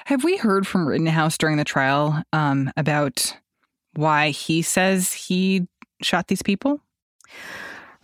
Have 0.07 0.25
we 0.25 0.37
heard 0.37 0.67
from 0.67 0.87
Rittenhouse 0.87 1.39
during 1.39 1.57
the 1.57 1.65
trial 1.65 2.23
um, 2.33 2.71
about 2.77 3.37
why 3.95 4.31
he 4.31 4.63
says 4.63 5.13
he 5.13 5.67
shot 6.03 6.29
these 6.29 6.43
people? 6.43 6.81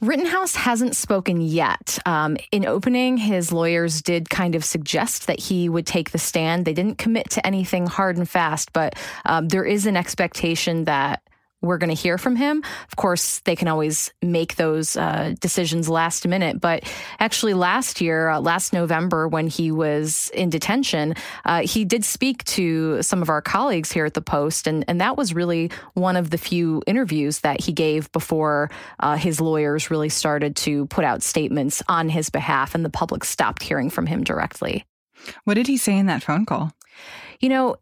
Rittenhouse 0.01 0.55
hasn't 0.55 0.97
spoken 0.97 1.41
yet. 1.41 1.99
Um, 2.05 2.37
in 2.53 2.67
opening, 2.67 3.17
his 3.17 3.53
lawyers 3.53 4.03
did 4.03 4.29
kind 4.29 4.55
of 4.55 4.65
suggest 4.65 5.27
that 5.27 5.41
he 5.41 5.69
would 5.69 5.87
take 5.87 6.11
the 6.11 6.19
stand. 6.19 6.65
They 6.65 6.75
didn't 6.75 6.99
commit 6.99 7.31
to 7.31 7.47
anything 7.47 7.87
hard 7.87 8.19
and 8.19 8.29
fast, 8.29 8.73
but 8.73 8.97
um, 9.25 9.49
there 9.49 9.65
is 9.65 9.87
an 9.87 9.97
expectation 9.97 10.85
that 10.85 11.23
we're 11.65 11.79
going 11.79 11.95
to 11.95 12.01
hear 12.01 12.19
from 12.19 12.37
him. 12.37 12.63
Of 12.89 12.97
course, 12.97 13.41
they 13.41 13.57
can 13.57 13.69
always 13.69 14.13
make 14.23 14.57
those 14.57 14.97
uh, 14.97 15.35
decisions 15.41 15.89
last 15.89 16.27
minute. 16.27 16.61
But 16.61 16.85
actually, 17.19 17.55
last 17.55 18.01
year, 18.01 18.29
uh, 18.29 18.41
last 18.41 18.73
November, 18.73 19.27
when 19.27 19.49
he 19.49 19.71
was 19.71 20.31
in 20.35 20.51
detention, 20.51 21.15
uh, 21.45 21.67
he 21.67 21.85
did 21.85 22.05
speak 22.05 22.45
to 22.45 23.03
some 23.03 23.23
of 23.23 23.29
our 23.29 23.43
colleagues 23.43 23.91
here 23.93 24.05
at 24.05 24.15
the 24.15 24.23
Post, 24.23 24.67
and 24.67 24.85
and 24.89 25.01
that 25.01 25.17
was 25.17 25.35
really 25.35 25.71
one 25.95 26.17
of 26.17 26.31
the 26.31 26.39
few 26.39 26.83
interviews 26.87 27.41
that 27.41 27.61
he 27.61 27.73
gave 27.73 28.11
before 28.13 28.71
uh, 29.01 29.17
his 29.17 29.41
lawyers 29.41 29.91
really 29.91 30.09
started 30.09 30.57
to 30.57 30.87
put 30.87 31.05
out 31.05 31.23
statements 31.23 31.83
on 31.89 32.09
his 32.09 32.31
behalf, 32.31 32.75
and 32.75 32.85
the 32.85 32.91
public 32.91 33.25
stopped 33.25 33.63
hearing 33.63 33.91
from 33.91 34.07
him 34.07 34.25
directly. 34.25 34.85
What 35.45 35.55
did 35.55 35.67
he 35.67 35.77
say 35.77 35.97
in 35.97 36.07
that 36.07 36.23
phone 36.23 36.45
call? 36.45 36.73
You 37.41 37.49
know, 37.49 37.77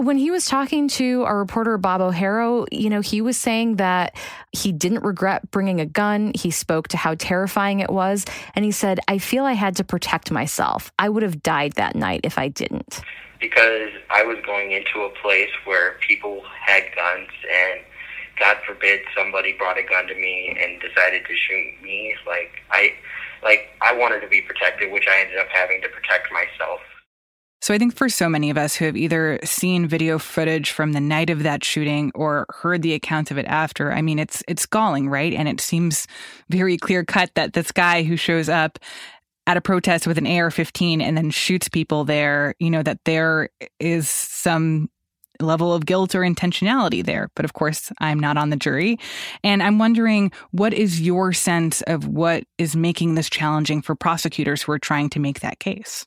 when 0.00 0.18
he 0.18 0.30
was 0.30 0.46
talking 0.46 0.88
to 0.88 1.22
our 1.22 1.38
reporter 1.38 1.78
Bob 1.78 2.00
O'Hara, 2.00 2.64
you 2.72 2.90
know, 2.90 3.00
he 3.00 3.20
was 3.20 3.36
saying 3.36 3.76
that 3.76 4.16
he 4.50 4.72
didn't 4.72 5.04
regret 5.04 5.50
bringing 5.50 5.80
a 5.80 5.86
gun. 5.86 6.32
He 6.34 6.50
spoke 6.50 6.88
to 6.88 6.96
how 6.96 7.14
terrifying 7.14 7.80
it 7.80 7.90
was. 7.90 8.24
And 8.54 8.64
he 8.64 8.72
said, 8.72 8.98
I 9.06 9.18
feel 9.18 9.44
I 9.44 9.52
had 9.52 9.76
to 9.76 9.84
protect 9.84 10.30
myself. 10.30 10.92
I 10.98 11.08
would 11.08 11.22
have 11.22 11.42
died 11.42 11.74
that 11.74 11.94
night 11.94 12.22
if 12.24 12.38
I 12.38 12.48
didn't. 12.48 13.02
Because 13.40 13.90
I 14.10 14.24
was 14.24 14.38
going 14.44 14.72
into 14.72 15.02
a 15.02 15.10
place 15.10 15.50
where 15.64 15.92
people 16.00 16.42
had 16.60 16.84
guns 16.96 17.28
and 17.52 17.80
God 18.38 18.56
forbid 18.66 19.02
somebody 19.16 19.52
brought 19.52 19.78
a 19.78 19.82
gun 19.82 20.08
to 20.08 20.14
me 20.14 20.56
and 20.60 20.80
decided 20.80 21.24
to 21.26 21.36
shoot 21.36 21.82
me. 21.82 22.16
Like 22.26 22.50
I 22.70 22.94
like 23.42 23.68
I 23.80 23.92
wanted 23.92 24.20
to 24.20 24.28
be 24.28 24.40
protected, 24.40 24.90
which 24.90 25.06
I 25.08 25.20
ended 25.20 25.38
up 25.38 25.48
having 25.52 25.82
to 25.82 25.88
protect 25.88 26.32
myself. 26.32 26.80
So 27.64 27.72
I 27.72 27.78
think 27.78 27.96
for 27.96 28.10
so 28.10 28.28
many 28.28 28.50
of 28.50 28.58
us 28.58 28.76
who 28.76 28.84
have 28.84 28.94
either 28.94 29.38
seen 29.42 29.86
video 29.86 30.18
footage 30.18 30.70
from 30.70 30.92
the 30.92 31.00
night 31.00 31.30
of 31.30 31.44
that 31.44 31.64
shooting 31.64 32.12
or 32.14 32.44
heard 32.50 32.82
the 32.82 32.92
accounts 32.92 33.30
of 33.30 33.38
it 33.38 33.46
after, 33.46 33.90
I 33.90 34.02
mean 34.02 34.18
it's 34.18 34.42
it's 34.46 34.66
galling, 34.66 35.08
right? 35.08 35.32
And 35.32 35.48
it 35.48 35.62
seems 35.62 36.06
very 36.50 36.76
clear 36.76 37.06
cut 37.06 37.30
that 37.36 37.54
this 37.54 37.72
guy 37.72 38.02
who 38.02 38.18
shows 38.18 38.50
up 38.50 38.78
at 39.46 39.56
a 39.56 39.62
protest 39.62 40.06
with 40.06 40.18
an 40.18 40.26
AR-15 40.26 41.00
and 41.00 41.16
then 41.16 41.30
shoots 41.30 41.70
people 41.70 42.04
there, 42.04 42.54
you 42.58 42.68
know 42.68 42.82
that 42.82 43.00
there 43.06 43.48
is 43.80 44.10
some 44.10 44.90
level 45.40 45.72
of 45.72 45.86
guilt 45.86 46.14
or 46.14 46.20
intentionality 46.20 47.02
there. 47.02 47.30
But 47.34 47.46
of 47.46 47.54
course, 47.54 47.90
I'm 47.98 48.20
not 48.20 48.36
on 48.36 48.50
the 48.50 48.56
jury. 48.56 48.98
And 49.42 49.62
I'm 49.62 49.78
wondering 49.78 50.32
what 50.50 50.74
is 50.74 51.00
your 51.00 51.32
sense 51.32 51.80
of 51.86 52.06
what 52.06 52.44
is 52.58 52.76
making 52.76 53.14
this 53.14 53.30
challenging 53.30 53.80
for 53.80 53.94
prosecutors 53.94 54.60
who 54.60 54.72
are 54.72 54.78
trying 54.78 55.08
to 55.08 55.18
make 55.18 55.40
that 55.40 55.60
case? 55.60 56.04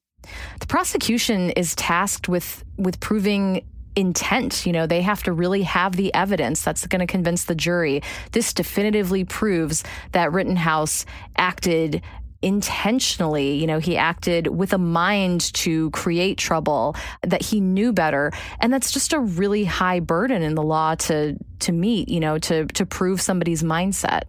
The 0.59 0.67
prosecution 0.67 1.51
is 1.51 1.75
tasked 1.75 2.27
with 2.27 2.63
with 2.77 2.99
proving 2.99 3.65
intent. 3.95 4.65
You 4.65 4.73
know, 4.73 4.85
they 4.85 5.01
have 5.01 5.23
to 5.23 5.31
really 5.31 5.63
have 5.63 5.95
the 5.95 6.13
evidence 6.13 6.61
that's 6.61 6.85
going 6.87 6.99
to 6.99 7.07
convince 7.07 7.45
the 7.45 7.55
jury. 7.55 8.01
This 8.31 8.53
definitively 8.53 9.23
proves 9.23 9.83
that 10.11 10.31
Rittenhouse 10.31 11.05
acted 11.35 12.01
intentionally. 12.41 13.55
You 13.55 13.65
know, 13.65 13.79
he 13.79 13.97
acted 13.97 14.47
with 14.47 14.73
a 14.73 14.77
mind 14.77 15.53
to 15.55 15.89
create 15.91 16.37
trouble, 16.37 16.95
that 17.23 17.41
he 17.41 17.59
knew 17.59 17.93
better. 17.93 18.31
And 18.59 18.71
that's 18.71 18.91
just 18.91 19.13
a 19.13 19.19
really 19.19 19.63
high 19.63 19.99
burden 19.99 20.43
in 20.43 20.55
the 20.55 20.63
law 20.63 20.95
to 20.95 21.37
to 21.59 21.71
meet, 21.71 22.09
you 22.09 22.19
know, 22.19 22.37
to 22.39 22.65
to 22.65 22.85
prove 22.85 23.21
somebody's 23.21 23.63
mindset. 23.63 24.23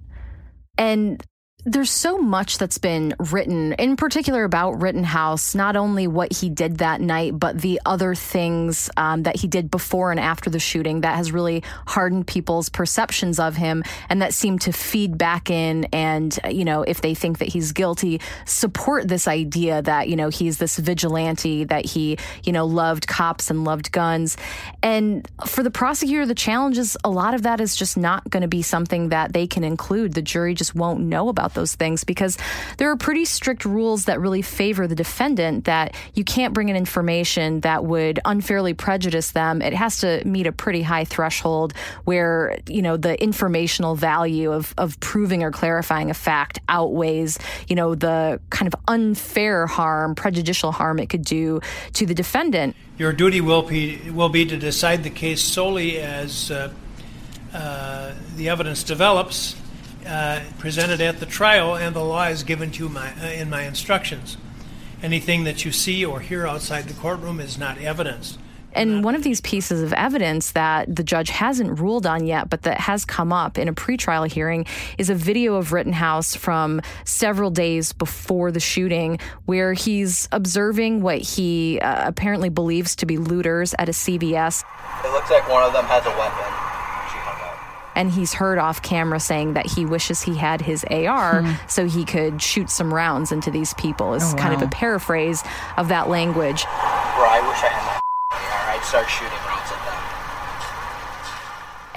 And 0.79 1.23
there's 1.65 1.91
so 1.91 2.19
much 2.19 2.59
that's 2.59 2.79
been 2.79 3.15
written, 3.19 3.73
in 3.75 3.97
particular 3.97 4.45
about 4.45 4.81
Rittenhouse, 4.81 5.57
not 5.57 5.75
only 5.75 6.07
what 6.07 6.33
he 6.33 6.49
did 6.49 6.79
that 6.79 7.01
night, 7.01 7.37
but 7.37 7.61
the 7.61 7.81
other 7.85 8.15
things 8.15 8.89
um, 8.97 9.25
that 9.25 9.35
he 9.35 9.49
did 9.49 9.69
before 9.69 10.13
and 10.13 10.21
after 10.21 10.51
the 10.51 10.61
shooting 10.61 11.01
that 11.01 11.17
has 11.17 11.33
really 11.33 11.65
hardened 11.85 12.29
people's 12.29 12.69
perceptions 12.69 13.41
of 13.41 13.57
him 13.57 13.83
and 14.09 14.23
that 14.23 14.35
seem 14.35 14.61
to 14.61 14.73
feed 14.73 15.19
back 15.19 15.51
in. 15.51 15.87
And, 15.87 16.39
you 16.49 16.65
know, 16.65 16.83
if 16.83 17.01
they 17.01 17.15
think 17.15 17.39
that 17.39 17.49
he's 17.49 17.73
guilty, 17.73 18.21
support 18.45 19.09
this 19.09 19.27
idea 19.27 19.83
that, 19.83 20.09
you 20.09 20.15
know, 20.15 20.29
he's 20.29 20.59
this 20.59 20.79
vigilante, 20.79 21.65
that 21.65 21.85
he, 21.85 22.19
you 22.45 22.53
know, 22.53 22.67
loved 22.67 23.09
cops 23.09 23.51
and 23.51 23.65
loved 23.65 23.91
guns. 23.91 24.37
And 24.81 25.29
for 25.45 25.65
the 25.65 25.73
prosecutor, 25.73 26.25
the 26.25 26.37
challenge 26.37 26.79
is 26.79 26.97
a 27.03 27.11
lot 27.11 27.35
of 27.35 27.43
that 27.43 27.61
is 27.61 27.75
just 27.75 27.97
not 27.97 28.31
going 28.31 28.43
to 28.43 28.49
be 28.49 28.63
something 28.63 29.09
that 29.09 29.33
they 29.33 29.49
can 29.49 29.65
include. 29.65 30.15
The 30.15 30.23
jury 30.23 30.55
just 30.55 30.77
won't 30.77 31.01
know 31.01 31.29
about 31.29 31.48
those 31.55 31.75
things 31.75 32.05
because 32.05 32.37
there 32.79 32.91
are 32.91 32.97
pretty 32.97 33.25
strict 33.25 33.65
rules 33.65 34.07
that 34.07 34.21
really 34.21 34.43
favor 34.43 34.87
the 34.87 34.95
defendant 34.95 35.65
that 35.65 35.95
you 36.15 36.25
can't 36.25 36.55
bring 36.55 36.69
in 36.69 36.77
information 36.77 37.61
that 37.61 37.85
would 37.85 38.21
unfairly 38.25 38.75
prejudice 38.75 39.33
them. 39.33 39.63
It 39.63 39.75
has 39.75 39.99
to 39.99 40.23
meet 40.25 40.47
a 40.47 40.53
pretty 40.53 40.83
high 40.83 41.05
threshold 41.05 41.75
where, 42.05 42.59
you 42.67 42.83
know, 42.83 42.97
the 42.97 43.21
informational 43.23 43.95
value 43.95 44.53
of, 44.53 44.75
of 44.79 44.99
proving 45.01 45.43
or 45.43 45.51
clarifying 45.51 46.11
a 46.11 46.15
fact 46.15 46.61
outweighs, 46.69 47.39
you 47.69 47.77
know, 47.77 47.95
the 47.95 48.41
kind 48.51 48.73
of 48.73 48.81
unfair 48.89 49.67
harm, 49.67 50.15
prejudicial 50.15 50.73
harm 50.73 50.99
it 50.99 51.09
could 51.09 51.25
do 51.25 51.61
to 51.95 52.07
the 52.07 52.15
defendant. 52.15 52.77
Your 52.99 53.13
duty 53.13 53.41
will 53.41 53.63
be, 53.63 54.11
will 54.11 54.29
be 54.29 54.45
to 54.47 54.57
decide 54.57 55.05
the 55.05 55.11
case 55.11 55.41
solely 55.41 55.99
as 55.99 56.51
uh, 56.51 56.73
uh, 57.53 58.15
the 58.37 58.49
evidence 58.49 58.83
develops 58.83 59.57
uh, 60.07 60.41
presented 60.59 61.01
at 61.01 61.21
the 61.21 61.27
trial, 61.27 61.75
and 61.75 61.95
the 61.95 62.05
law 62.05 62.27
is 62.27 62.43
given 62.43 62.71
to 62.73 62.85
you 62.85 62.89
my, 62.89 63.13
uh, 63.23 63.27
in 63.27 63.51
my 63.51 63.63
instructions. 63.63 64.37
Anything 65.03 65.45
that 65.45 65.65
you 65.65 65.73
see 65.73 66.05
or 66.05 66.21
hear 66.21 66.47
outside 66.47 66.85
the 66.89 66.95
courtroom 66.95 67.41
is 67.41 67.59
not 67.59 67.79
evidence. 67.79 68.39
And 68.75 69.03
one 69.03 69.15
of 69.15 69.23
these 69.23 69.41
pieces 69.41 69.83
of 69.83 69.93
evidence 69.95 70.53
that 70.53 70.95
the 70.95 71.03
judge 71.03 71.31
hasn't 71.31 71.81
ruled 71.81 72.07
on 72.07 72.27
yet, 72.27 72.51
but 72.51 72.63
that 72.63 72.79
has 72.79 73.05
come 73.05 73.33
up 73.33 73.59
in 73.59 73.67
a 73.67 73.73
pretrial 73.73 74.31
hearing, 74.31 74.67
is 74.99 75.09
a 75.09 75.15
video 75.15 75.55
of 75.55 75.73
Rittenhouse 75.73 76.35
from 76.35 76.83
several 77.05 77.51
days 77.51 77.93
before 77.93 78.53
the 78.53 78.61
shooting, 78.61 79.19
where 79.47 79.73
he's 79.73 80.29
observing 80.33 81.01
what 81.01 81.19
he 81.19 81.81
uh, 81.81 82.07
apparently 82.07 82.51
believes 82.51 82.95
to 82.97 83.07
be 83.07 83.17
looters 83.17 83.75
at 83.79 83.89
a 83.89 83.93
CVS. 83.93 84.65
It 85.05 85.13
looks 85.13 85.31
like 85.31 85.49
one 85.49 85.63
of 85.63 85.73
them 85.73 85.85
has 85.87 86.05
a 86.05 86.11
weapon 86.11 86.58
and 87.95 88.11
he's 88.11 88.35
heard 88.35 88.59
off 88.59 88.83
camera 88.83 89.21
saying 89.21 89.55
that 89.55 89.67
he 89.67 89.85
wishes 89.85 90.23
he 90.23 90.37
had 90.37 90.61
his 90.61 90.85
AR 90.85 91.43
hmm. 91.43 91.53
so 91.67 91.87
he 91.87 92.05
could 92.05 92.41
shoot 92.41 92.71
some 92.71 92.93
rounds 92.93 93.33
into 93.33 93.51
these 93.51 93.75
people. 93.75 94.15
Is 94.15 94.23
oh, 94.23 94.37
wow. 94.37 94.43
kind 94.43 94.55
of 94.55 94.63
a 94.63 94.69
paraphrase 94.69 95.43
of 95.77 95.89
that 95.89 96.09
language. 96.09 96.65
Bro, 96.65 96.71
I 96.73 97.41
wish 97.49 97.63
I 97.63 97.69
had 97.69 98.01
my 98.31 98.37
AR. 98.37 98.77
I'd 98.77 98.85
start 98.85 99.09
shooting 99.09 99.33
rounds 99.33 99.49
at 99.49 99.51
them. 99.51 99.58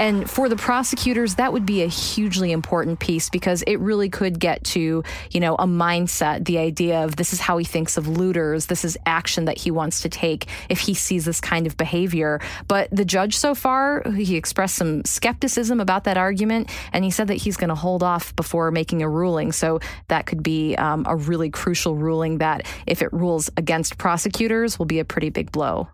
And 0.02 0.28
for 0.28 0.50
the 0.50 0.56
prosecutors, 0.56 1.36
that 1.36 1.54
would 1.54 1.64
be 1.64 1.84
a 1.84 1.88
hugely 1.88 2.52
important 2.52 3.00
piece 3.00 3.30
because 3.30 3.62
it 3.68 3.76
really 3.76 4.10
could 4.10 4.40
get 4.40 4.64
to, 4.64 5.04
you 5.30 5.40
know, 5.40 5.54
a 5.54 5.68
mindset, 5.68 6.44
the 6.46 6.58
idea 6.58 7.04
of 7.04 7.18
this 7.18 7.34
is 7.34 7.40
how 7.40 7.60
he 7.60 7.66
thinks 7.66 7.98
of 7.98 8.08
looters, 8.08 8.66
this 8.66 8.84
is 8.84 8.98
action 9.06 9.46
that 9.46 9.60
he 9.60 9.70
wants 9.70 10.02
to 10.02 10.10
take 10.10 10.48
if 10.70 10.80
he 10.80 10.96
sees 10.96 11.26
this 11.26 11.40
kind 11.40 11.68
of 11.68 11.78
behavior. 11.78 12.42
But 12.68 12.90
the 12.92 13.06
judge 13.06 13.38
so 13.38 13.54
far, 13.54 14.02
he 14.12 14.38
expressed 14.38 14.74
some 14.74 15.06
skepticism 15.06 15.80
about 15.80 16.06
that 16.06 16.18
argument, 16.18 16.72
and 16.94 17.06
he 17.06 17.12
said 17.12 17.28
that 17.28 17.36
he's 17.36 17.56
going 17.56 17.70
to 17.70 17.76
hold 17.76 18.02
off 18.02 18.36
before 18.36 18.72
making 18.72 19.04
a 19.04 19.10
ruling. 19.10 19.52
So 19.52 19.82
that 20.08 20.26
could 20.26 20.42
be 20.42 20.76
um, 20.78 21.06
a 21.08 21.16
really 21.16 21.52
crucial 21.52 21.96
ruling 21.96 22.40
that, 22.40 22.66
if 22.88 23.04
it 23.04 23.14
rules 23.14 23.52
against 23.56 24.00
prosecutors, 24.00 24.80
will 24.80 24.88
be 24.88 24.98
a 24.98 25.06
pretty 25.06 25.30
big 25.30 25.52
blow. 25.52 25.90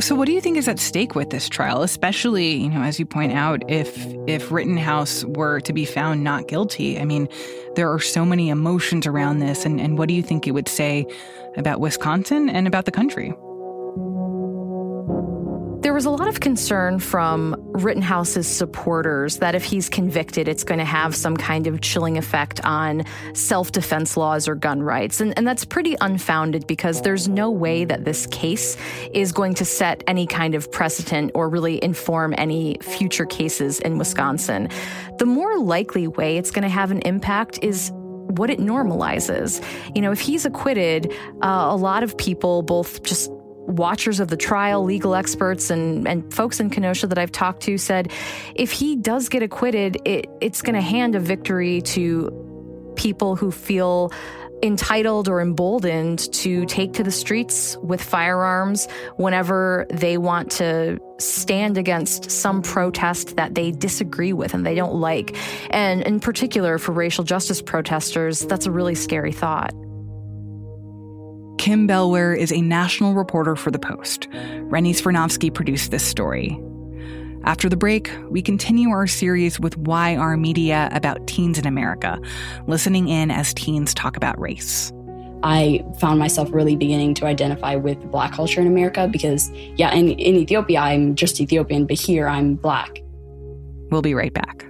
So 0.00 0.14
what 0.14 0.26
do 0.26 0.32
you 0.32 0.40
think 0.40 0.56
is 0.56 0.66
at 0.66 0.78
stake 0.78 1.14
with 1.14 1.30
this 1.30 1.48
trial, 1.48 1.82
especially, 1.82 2.54
you 2.54 2.70
know, 2.70 2.80
as 2.82 2.98
you 2.98 3.04
point 3.04 3.32
out, 3.32 3.62
if 3.70 4.06
if 4.26 4.50
Rittenhouse 4.50 5.24
were 5.24 5.60
to 5.60 5.72
be 5.72 5.84
found 5.84 6.24
not 6.24 6.48
guilty? 6.48 6.98
I 6.98 7.04
mean, 7.04 7.28
there 7.76 7.92
are 7.92 8.00
so 8.00 8.24
many 8.24 8.48
emotions 8.48 9.06
around 9.06 9.40
this 9.40 9.66
and, 9.66 9.80
and 9.80 9.98
what 9.98 10.08
do 10.08 10.14
you 10.14 10.22
think 10.22 10.46
it 10.46 10.52
would 10.52 10.68
say 10.68 11.06
about 11.56 11.80
Wisconsin 11.80 12.48
and 12.48 12.66
about 12.66 12.86
the 12.86 12.92
country? 12.92 13.34
Was 16.00 16.06
a 16.06 16.10
lot 16.10 16.28
of 16.28 16.40
concern 16.40 16.98
from 16.98 17.54
Rittenhouse's 17.72 18.46
supporters 18.46 19.36
that 19.40 19.54
if 19.54 19.62
he's 19.62 19.90
convicted, 19.90 20.48
it's 20.48 20.64
going 20.64 20.78
to 20.78 20.84
have 20.86 21.14
some 21.14 21.36
kind 21.36 21.66
of 21.66 21.82
chilling 21.82 22.16
effect 22.16 22.58
on 22.64 23.04
self 23.34 23.70
defense 23.70 24.16
laws 24.16 24.48
or 24.48 24.54
gun 24.54 24.82
rights. 24.82 25.20
And, 25.20 25.36
and 25.36 25.46
that's 25.46 25.66
pretty 25.66 25.98
unfounded 26.00 26.66
because 26.66 27.02
there's 27.02 27.28
no 27.28 27.50
way 27.50 27.84
that 27.84 28.06
this 28.06 28.26
case 28.28 28.78
is 29.12 29.32
going 29.32 29.52
to 29.56 29.66
set 29.66 30.02
any 30.06 30.26
kind 30.26 30.54
of 30.54 30.72
precedent 30.72 31.32
or 31.34 31.50
really 31.50 31.84
inform 31.84 32.34
any 32.38 32.78
future 32.80 33.26
cases 33.26 33.78
in 33.78 33.98
Wisconsin. 33.98 34.70
The 35.18 35.26
more 35.26 35.58
likely 35.58 36.08
way 36.08 36.38
it's 36.38 36.50
going 36.50 36.62
to 36.62 36.70
have 36.70 36.90
an 36.90 37.00
impact 37.00 37.58
is 37.60 37.92
what 37.92 38.48
it 38.48 38.58
normalizes. 38.58 39.62
You 39.94 40.00
know, 40.00 40.12
if 40.12 40.20
he's 40.20 40.46
acquitted, 40.46 41.12
uh, 41.42 41.66
a 41.68 41.76
lot 41.76 42.02
of 42.02 42.16
people, 42.16 42.62
both 42.62 43.02
just 43.02 43.30
watchers 43.70 44.20
of 44.20 44.28
the 44.28 44.36
trial, 44.36 44.84
legal 44.84 45.14
experts, 45.14 45.70
and, 45.70 46.06
and 46.06 46.32
folks 46.32 46.60
in 46.60 46.70
Kenosha 46.70 47.06
that 47.06 47.18
I've 47.18 47.32
talked 47.32 47.62
to 47.62 47.78
said 47.78 48.12
if 48.54 48.70
he 48.72 48.96
does 48.96 49.28
get 49.28 49.42
acquitted, 49.42 49.98
it, 50.04 50.26
it's 50.40 50.62
going 50.62 50.74
to 50.74 50.80
hand 50.80 51.14
a 51.14 51.20
victory 51.20 51.80
to 51.82 52.92
people 52.96 53.36
who 53.36 53.50
feel 53.50 54.12
entitled 54.62 55.28
or 55.28 55.40
emboldened 55.40 56.32
to 56.32 56.66
take 56.66 56.92
to 56.94 57.02
the 57.02 57.10
streets 57.10 57.76
with 57.82 58.02
firearms 58.02 58.88
whenever 59.16 59.86
they 59.90 60.18
want 60.18 60.50
to 60.50 60.98
stand 61.18 61.78
against 61.78 62.30
some 62.30 62.62
protest 62.62 63.36
that 63.36 63.54
they 63.54 63.70
disagree 63.70 64.32
with 64.32 64.54
and 64.54 64.66
they 64.66 64.74
don't 64.74 64.94
like. 64.94 65.36
And 65.70 66.02
in 66.02 66.20
particular, 66.20 66.78
for 66.78 66.92
racial 66.92 67.24
justice 67.24 67.62
protesters, 67.62 68.40
that's 68.40 68.66
a 68.66 68.70
really 68.70 68.94
scary 68.94 69.32
thought. 69.32 69.74
Kim 71.70 71.86
Bellware 71.86 72.36
is 72.36 72.52
a 72.52 72.60
national 72.60 73.14
reporter 73.14 73.54
for 73.54 73.70
The 73.70 73.78
Post. 73.78 74.26
Rennie 74.62 74.92
Svirnovskiy 74.92 75.54
produced 75.54 75.92
this 75.92 76.04
story. 76.04 76.60
After 77.44 77.68
the 77.68 77.76
break, 77.76 78.10
we 78.28 78.42
continue 78.42 78.88
our 78.88 79.06
series 79.06 79.60
with 79.60 79.76
YR 79.76 80.36
Media 80.36 80.88
about 80.90 81.28
teens 81.28 81.60
in 81.60 81.68
America, 81.68 82.18
listening 82.66 83.06
in 83.06 83.30
as 83.30 83.54
teens 83.54 83.94
talk 83.94 84.16
about 84.16 84.36
race. 84.40 84.92
I 85.44 85.84
found 86.00 86.18
myself 86.18 86.48
really 86.52 86.74
beginning 86.74 87.14
to 87.14 87.26
identify 87.26 87.76
with 87.76 88.00
black 88.10 88.32
culture 88.32 88.60
in 88.60 88.66
America 88.66 89.06
because, 89.06 89.48
yeah, 89.76 89.94
in, 89.94 90.08
in 90.08 90.34
Ethiopia, 90.34 90.80
I'm 90.80 91.14
just 91.14 91.40
Ethiopian, 91.40 91.86
but 91.86 92.00
here 92.00 92.26
I'm 92.26 92.56
black. 92.56 92.98
We'll 93.92 94.02
be 94.02 94.14
right 94.14 94.34
back. 94.34 94.69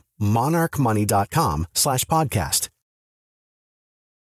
monarchmoney.com 0.21 1.67
slash 1.73 2.05
podcast. 2.05 2.69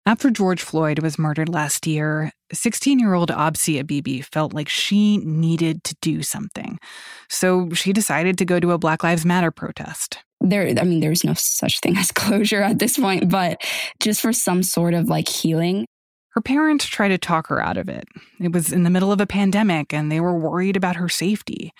After 0.05 0.31
George 0.31 0.63
Floyd 0.63 0.99
was 0.99 1.17
murdered 1.17 1.49
last 1.49 1.87
year, 1.87 2.33
16 2.53 2.99
year 2.99 3.15
old 3.15 3.31
Absi 3.31 3.81
Abibi 3.81 4.25
felt 4.25 4.53
like 4.53 4.69
she 4.69 5.19
needed 5.19 5.85
to 5.85 5.95
do 6.03 6.23
something. 6.23 6.81
So 7.29 7.71
she 7.71 7.93
decided 7.93 8.37
to 8.39 8.45
go 8.45 8.59
to 8.59 8.73
a 8.73 8.79
Black 8.79 9.05
Lives 9.05 9.25
Matter 9.25 9.53
protest. 9.53 10.19
There, 10.41 10.67
I 10.67 10.83
mean, 10.83 10.99
there's 10.99 11.23
no 11.23 11.35
such 11.35 11.79
thing 11.79 11.97
as 11.99 12.11
closure 12.11 12.63
at 12.63 12.81
this 12.81 12.99
point, 12.99 13.31
but 13.31 13.63
just 14.01 14.21
for 14.21 14.33
some 14.33 14.65
sort 14.65 14.95
of 14.95 15.09
like 15.09 15.29
healing. 15.29 15.87
Her 16.31 16.41
parents 16.41 16.87
tried 16.87 17.09
to 17.09 17.19
talk 17.19 17.47
her 17.49 17.63
out 17.63 17.77
of 17.77 17.89
it. 17.89 18.05
It 18.41 18.53
was 18.53 18.73
in 18.73 18.83
the 18.83 18.91
middle 18.91 19.13
of 19.13 19.21
a 19.21 19.27
pandemic 19.27 19.93
and 19.93 20.11
they 20.11 20.19
were 20.19 20.37
worried 20.37 20.77
about 20.77 20.97
her 20.97 21.09
safety. 21.09 21.73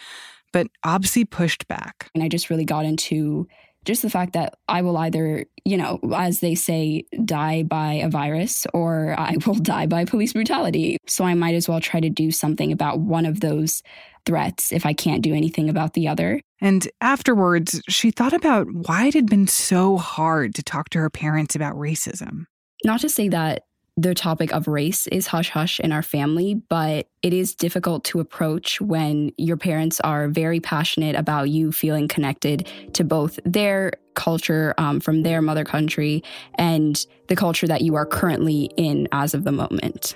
But 0.53 0.69
Absi 0.85 1.29
pushed 1.29 1.67
back. 1.67 2.09
And 2.15 2.23
I 2.23 2.29
just 2.29 2.51
really 2.51 2.67
got 2.67 2.85
into 2.85 3.49
just 3.85 4.03
the 4.03 4.11
fact 4.11 4.33
that 4.35 4.57
I 4.69 4.83
will 4.83 4.97
either, 4.97 5.45
you 5.65 5.77
know, 5.77 5.99
as 6.15 6.41
they 6.41 6.55
say, 6.55 7.05
die 7.25 7.63
by 7.63 7.95
a 7.95 8.09
virus 8.09 8.67
or 8.73 9.15
I 9.19 9.37
will 9.47 9.55
die 9.55 9.87
by 9.87 10.05
police 10.05 10.33
brutality. 10.33 10.99
So 11.07 11.25
I 11.25 11.35
might 11.35 11.55
as 11.55 11.69
well 11.69 11.81
try 11.81 12.01
to 12.01 12.11
do 12.11 12.31
something 12.31 12.73
about 12.73 13.01
one 13.01 13.27
of 13.27 13.41
those 13.41 13.83
threats 14.25 14.73
if 14.73 14.87
I 14.87 14.93
can't 14.93 15.23
do 15.23 15.35
anything 15.35 15.69
about 15.69 15.95
the 15.95 16.09
other. 16.09 16.41
And 16.61 16.89
afterwards, 17.01 17.83
she 17.89 18.11
thought 18.13 18.33
about 18.33 18.69
why 18.73 19.07
it 19.07 19.15
had 19.15 19.29
been 19.29 19.49
so 19.49 19.97
hard 19.97 20.55
to 20.55 20.63
talk 20.63 20.91
to 20.91 20.99
her 20.99 21.11
parents 21.11 21.57
about 21.57 21.75
racism. 21.75 22.45
Not 22.85 23.01
to 23.01 23.09
say 23.09 23.29
that 23.29 23.65
the 23.97 24.15
topic 24.15 24.53
of 24.53 24.69
race 24.69 25.07
is 25.09 25.27
hush 25.27 25.51
hush 25.51 25.79
in 25.79 25.93
our 25.93 26.03
family, 26.03 26.55
but 26.55 27.09
it 27.23 27.33
is 27.33 27.55
difficult 27.55 28.05
to 28.05 28.21
approach 28.21 28.81
when 28.81 29.33
your 29.37 29.57
parents 29.57 30.01
are 30.01 30.29
very 30.29 30.61
passionate 30.61 31.15
about 31.15 31.51
you 31.51 31.73
feeling 31.73 32.09
connected 32.09 32.69
to 32.95 33.05
both 33.05 33.39
their 33.45 33.93
culture 34.15 34.75
um, 34.79 35.01
from 35.01 35.23
their 35.23 35.43
mother 35.43 35.65
country 35.65 36.23
and 36.55 37.07
the 37.29 37.37
culture 37.37 37.67
that 37.67 37.83
you 37.83 37.95
are 37.95 38.07
currently 38.07 38.71
in 38.77 39.09
as 39.13 39.35
of 39.35 39.45
the 39.45 39.53
moment. 39.53 40.15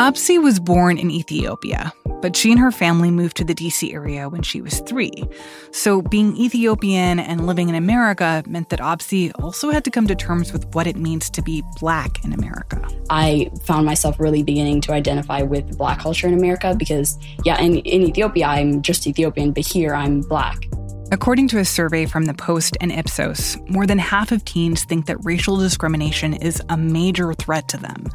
Absi 0.00 0.42
was 0.42 0.58
born 0.58 0.96
in 0.96 1.10
Ethiopia, 1.10 1.92
but 2.22 2.34
she 2.34 2.50
and 2.50 2.58
her 2.58 2.72
family 2.72 3.10
moved 3.10 3.36
to 3.36 3.44
the 3.44 3.54
DC 3.54 3.92
area 3.92 4.30
when 4.30 4.40
she 4.40 4.62
was 4.62 4.80
three. 4.80 5.12
So 5.72 6.00
being 6.00 6.34
Ethiopian 6.38 7.18
and 7.18 7.46
living 7.46 7.68
in 7.68 7.74
America 7.74 8.42
meant 8.46 8.70
that 8.70 8.80
Absi 8.80 9.30
also 9.42 9.70
had 9.70 9.84
to 9.84 9.90
come 9.90 10.06
to 10.06 10.14
terms 10.14 10.54
with 10.54 10.64
what 10.74 10.86
it 10.86 10.96
means 10.96 11.28
to 11.28 11.42
be 11.42 11.62
black 11.80 12.24
in 12.24 12.32
America. 12.32 12.82
I 13.10 13.50
found 13.64 13.84
myself 13.84 14.18
really 14.18 14.42
beginning 14.42 14.80
to 14.82 14.92
identify 14.92 15.42
with 15.42 15.76
black 15.76 16.00
culture 16.00 16.26
in 16.26 16.32
America 16.32 16.74
because, 16.74 17.18
yeah, 17.44 17.60
in, 17.60 17.76
in 17.80 18.00
Ethiopia, 18.04 18.46
I'm 18.46 18.80
just 18.80 19.06
Ethiopian, 19.06 19.52
but 19.52 19.66
here 19.66 19.94
I'm 19.94 20.22
black. 20.22 20.64
According 21.12 21.48
to 21.48 21.58
a 21.58 21.64
survey 21.64 22.06
from 22.06 22.26
the 22.26 22.34
Post 22.34 22.76
and 22.80 22.92
Ipsos, 22.92 23.58
more 23.68 23.84
than 23.84 23.98
half 23.98 24.30
of 24.30 24.44
teens 24.44 24.84
think 24.84 25.06
that 25.06 25.16
racial 25.24 25.56
discrimination 25.56 26.34
is 26.34 26.62
a 26.68 26.76
major 26.76 27.34
threat 27.34 27.66
to 27.68 27.76
them. 27.78 28.06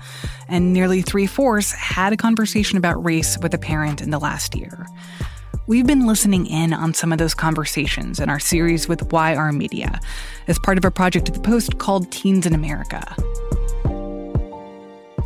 And 0.48 0.72
nearly 0.72 1.02
three 1.02 1.28
fourths 1.28 1.74
had 1.74 2.14
a 2.14 2.18
conversation 2.18 2.78
about 2.78 3.04
race 3.04 3.38
with 3.40 3.54
a 3.54 3.58
parent 3.58 4.02
in 4.02 4.12
the 4.12 4.20
last 4.20 4.56
year. 4.56 4.88
We've 5.68 5.86
been 5.86 6.08
listening 6.08 6.46
in 6.46 6.72
on 6.72 6.94
some 6.94 7.12
of 7.12 7.18
those 7.18 7.34
conversations 7.34 8.22
in 8.22 8.30
our 8.30 8.40
series 8.40 8.88
with 8.88 9.12
YR 9.12 9.52
Media 9.52 10.00
as 10.48 10.58
part 10.58 10.78
of 10.78 10.86
a 10.86 10.92
project 10.92 11.28
at 11.28 11.36
the 11.36 11.42
Post 11.42 11.80
called 11.80 12.10
Teens 12.14 12.46
in 12.46 12.56
America. 12.56 13.14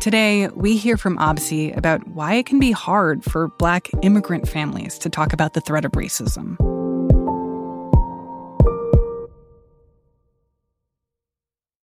Today, 0.00 0.48
we 0.48 0.76
hear 0.76 0.96
from 0.96 1.18
Absi 1.18 1.76
about 1.76 2.08
why 2.08 2.34
it 2.34 2.46
can 2.46 2.58
be 2.58 2.72
hard 2.72 3.22
for 3.22 3.46
Black 3.58 3.88
immigrant 4.02 4.48
families 4.48 4.98
to 4.98 5.08
talk 5.08 5.32
about 5.32 5.52
the 5.52 5.60
threat 5.60 5.84
of 5.84 5.92
racism. 5.92 6.56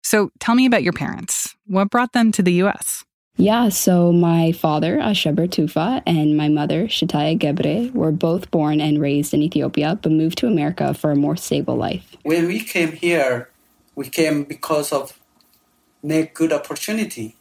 So 0.07 0.31
tell 0.39 0.55
me 0.55 0.67
about 0.67 0.85
your 0.85 0.93
parents. 0.93 1.57
What 1.67 1.91
brought 1.91 2.13
them 2.13 2.31
to 2.31 2.41
the 2.41 2.53
US? 2.63 3.05
Yeah, 3.37 3.71
so 3.71 4.13
my 4.13 4.53
father, 4.53 4.99
Asheber 4.99 5.49
Tufa, 5.51 6.01
and 6.07 6.37
my 6.37 6.49
mother, 6.49 6.87
Shataya 6.87 7.37
Gebre, 7.37 7.93
were 7.93 8.13
both 8.13 8.49
born 8.53 8.81
and 8.81 9.01
raised 9.01 9.35
in 9.35 9.43
Ethiopia, 9.43 9.99
but 10.01 10.13
moved 10.13 10.39
to 10.39 10.47
America 10.47 10.95
for 10.95 11.11
a 11.11 11.17
more 11.17 11.35
stable 11.37 11.75
life. 11.75 12.15
When 12.23 12.47
we 12.47 12.61
came 12.61 12.93
here, 12.93 13.51
we 13.97 14.09
came 14.09 14.45
because 14.45 14.93
of 14.93 15.19
make 16.05 16.35
good 16.35 16.53
opportunity 16.53 17.35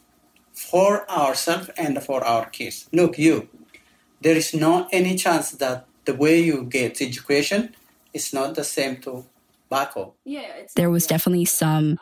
for 0.52 1.08
ourselves 1.08 1.70
and 1.78 2.02
for 2.02 2.24
our 2.26 2.50
kids. 2.50 2.90
Look, 2.92 3.20
you, 3.20 3.48
there 4.22 4.36
is 4.36 4.56
not 4.56 4.90
any 4.92 5.16
chance 5.18 5.52
that 5.52 5.86
the 6.06 6.16
way 6.16 6.40
you 6.40 6.64
get 6.64 7.00
education 7.00 7.76
is 8.12 8.34
not 8.34 8.56
the 8.56 8.64
same 8.64 8.98
to 9.02 9.26
back 9.70 9.92
home. 9.92 10.14
Yeah, 10.24 10.66
there 10.76 10.90
was 10.90 11.06
definitely 11.06 11.46
some 11.46 12.00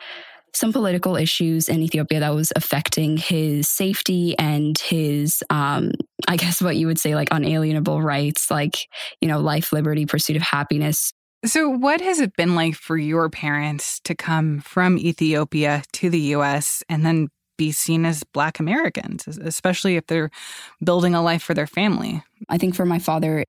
some 0.54 0.72
political 0.72 1.16
issues 1.16 1.68
in 1.68 1.82
Ethiopia 1.82 2.20
that 2.20 2.34
was 2.34 2.52
affecting 2.56 3.16
his 3.16 3.68
safety 3.68 4.38
and 4.38 4.78
his, 4.78 5.42
um, 5.50 5.92
I 6.28 6.36
guess, 6.36 6.62
what 6.62 6.76
you 6.76 6.86
would 6.86 6.98
say, 6.98 7.14
like 7.14 7.28
unalienable 7.30 8.02
rights, 8.02 8.50
like, 8.50 8.88
you 9.20 9.28
know, 9.28 9.40
life, 9.40 9.72
liberty, 9.72 10.06
pursuit 10.06 10.36
of 10.36 10.42
happiness. 10.42 11.12
So, 11.44 11.68
what 11.68 12.00
has 12.00 12.20
it 12.20 12.36
been 12.36 12.54
like 12.54 12.74
for 12.74 12.96
your 12.96 13.28
parents 13.28 14.00
to 14.04 14.14
come 14.14 14.60
from 14.60 14.96
Ethiopia 14.96 15.82
to 15.94 16.08
the 16.08 16.20
US 16.36 16.82
and 16.88 17.04
then 17.04 17.28
be 17.58 17.70
seen 17.70 18.06
as 18.06 18.24
Black 18.32 18.58
Americans, 18.58 19.26
especially 19.28 19.96
if 19.96 20.06
they're 20.06 20.30
building 20.82 21.14
a 21.14 21.22
life 21.22 21.42
for 21.42 21.54
their 21.54 21.66
family? 21.66 22.22
I 22.48 22.58
think 22.58 22.74
for 22.74 22.86
my 22.86 22.98
father, 22.98 23.44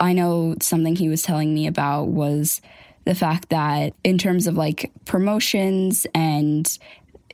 I 0.00 0.12
know 0.12 0.56
something 0.60 0.96
he 0.96 1.08
was 1.08 1.22
telling 1.22 1.54
me 1.54 1.66
about 1.66 2.08
was 2.08 2.60
the 3.08 3.14
fact 3.14 3.48
that 3.48 3.94
in 4.04 4.18
terms 4.18 4.46
of 4.46 4.54
like 4.54 4.92
promotions 5.06 6.06
and 6.14 6.78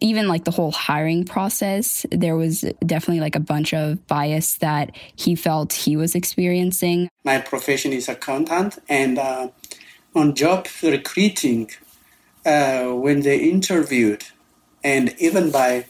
even 0.01 0.29
like 0.29 0.45
the 0.45 0.53
whole 0.53 0.71
hiring 0.71 1.25
process, 1.25 2.07
there 2.13 2.37
was 2.37 2.61
definitely 2.87 3.21
like 3.21 3.35
a 3.35 3.41
bunch 3.41 3.75
of 3.75 4.07
bias 4.07 4.59
that 4.59 4.95
he 5.17 5.35
felt 5.35 5.73
he 5.73 5.97
was 5.97 6.15
experiencing. 6.15 7.09
My 7.25 7.39
profession 7.41 7.93
is 7.93 8.09
accountant, 8.09 8.79
and 8.89 9.19
uh, 9.19 9.49
on 10.15 10.37
job 10.37 10.69
recruiting, 10.81 11.71
uh, 12.47 12.91
when 12.91 13.23
they 13.23 13.39
interviewed, 13.39 14.23
and 14.85 15.13
even 15.19 15.51
by 15.51 15.87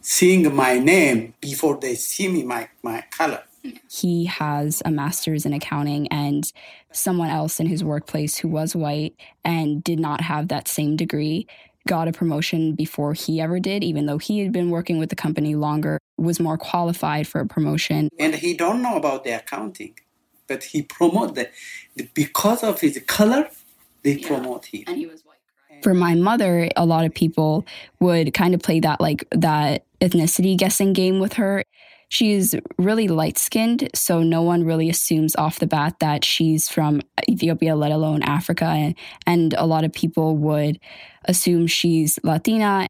seeing 0.00 0.52
my 0.52 0.76
name 0.80 1.34
before 1.40 1.78
they 1.78 1.94
see 1.94 2.26
me, 2.26 2.42
my, 2.42 2.68
my 2.82 3.04
color, 3.12 3.44
he 3.88 4.24
has 4.24 4.82
a 4.84 4.90
master's 4.90 5.44
in 5.44 5.52
accounting 5.52 6.08
and 6.08 6.52
someone 6.92 7.30
else 7.30 7.60
in 7.60 7.66
his 7.66 7.84
workplace 7.84 8.36
who 8.36 8.48
was 8.48 8.74
white 8.74 9.14
and 9.44 9.82
did 9.84 9.98
not 9.98 10.20
have 10.20 10.48
that 10.48 10.68
same 10.68 10.96
degree 10.96 11.46
got 11.88 12.08
a 12.08 12.12
promotion 12.12 12.74
before 12.74 13.14
he 13.14 13.40
ever 13.40 13.58
did 13.58 13.82
even 13.82 14.06
though 14.06 14.18
he 14.18 14.40
had 14.40 14.52
been 14.52 14.70
working 14.70 14.98
with 14.98 15.08
the 15.08 15.16
company 15.16 15.54
longer 15.54 15.98
was 16.18 16.38
more 16.38 16.58
qualified 16.58 17.26
for 17.26 17.40
a 17.40 17.46
promotion. 17.46 18.08
And 18.18 18.34
he 18.34 18.54
don't 18.54 18.82
know 18.82 18.96
about 18.96 19.24
the 19.24 19.30
accounting 19.30 19.94
but 20.46 20.64
he 20.64 20.82
promote 20.82 21.36
that 21.36 21.52
because 22.12 22.62
of 22.62 22.80
his 22.80 23.00
color 23.06 23.48
they 24.02 24.14
yeah. 24.14 24.26
promote 24.26 24.66
him. 24.66 24.84
And 24.86 24.96
he 24.96 25.06
was 25.06 25.22
white 25.22 25.38
for 25.82 25.94
my 25.94 26.14
mother 26.14 26.68
a 26.76 26.84
lot 26.84 27.04
of 27.04 27.14
people 27.14 27.64
would 28.00 28.34
kind 28.34 28.54
of 28.54 28.60
play 28.60 28.80
that 28.80 29.00
like 29.00 29.26
that 29.30 29.84
ethnicity 30.00 30.56
guessing 30.56 30.92
game 30.92 31.20
with 31.20 31.34
her 31.34 31.62
She's 32.10 32.56
really 32.76 33.06
light 33.06 33.38
skinned, 33.38 33.88
so 33.94 34.24
no 34.24 34.42
one 34.42 34.64
really 34.64 34.90
assumes 34.90 35.36
off 35.36 35.60
the 35.60 35.66
bat 35.68 36.00
that 36.00 36.24
she's 36.24 36.68
from 36.68 37.02
Ethiopia, 37.28 37.76
let 37.76 37.92
alone 37.92 38.24
Africa. 38.24 38.92
And 39.28 39.54
a 39.54 39.64
lot 39.64 39.84
of 39.84 39.92
people 39.92 40.36
would 40.36 40.80
assume 41.26 41.68
she's 41.68 42.18
Latina. 42.24 42.88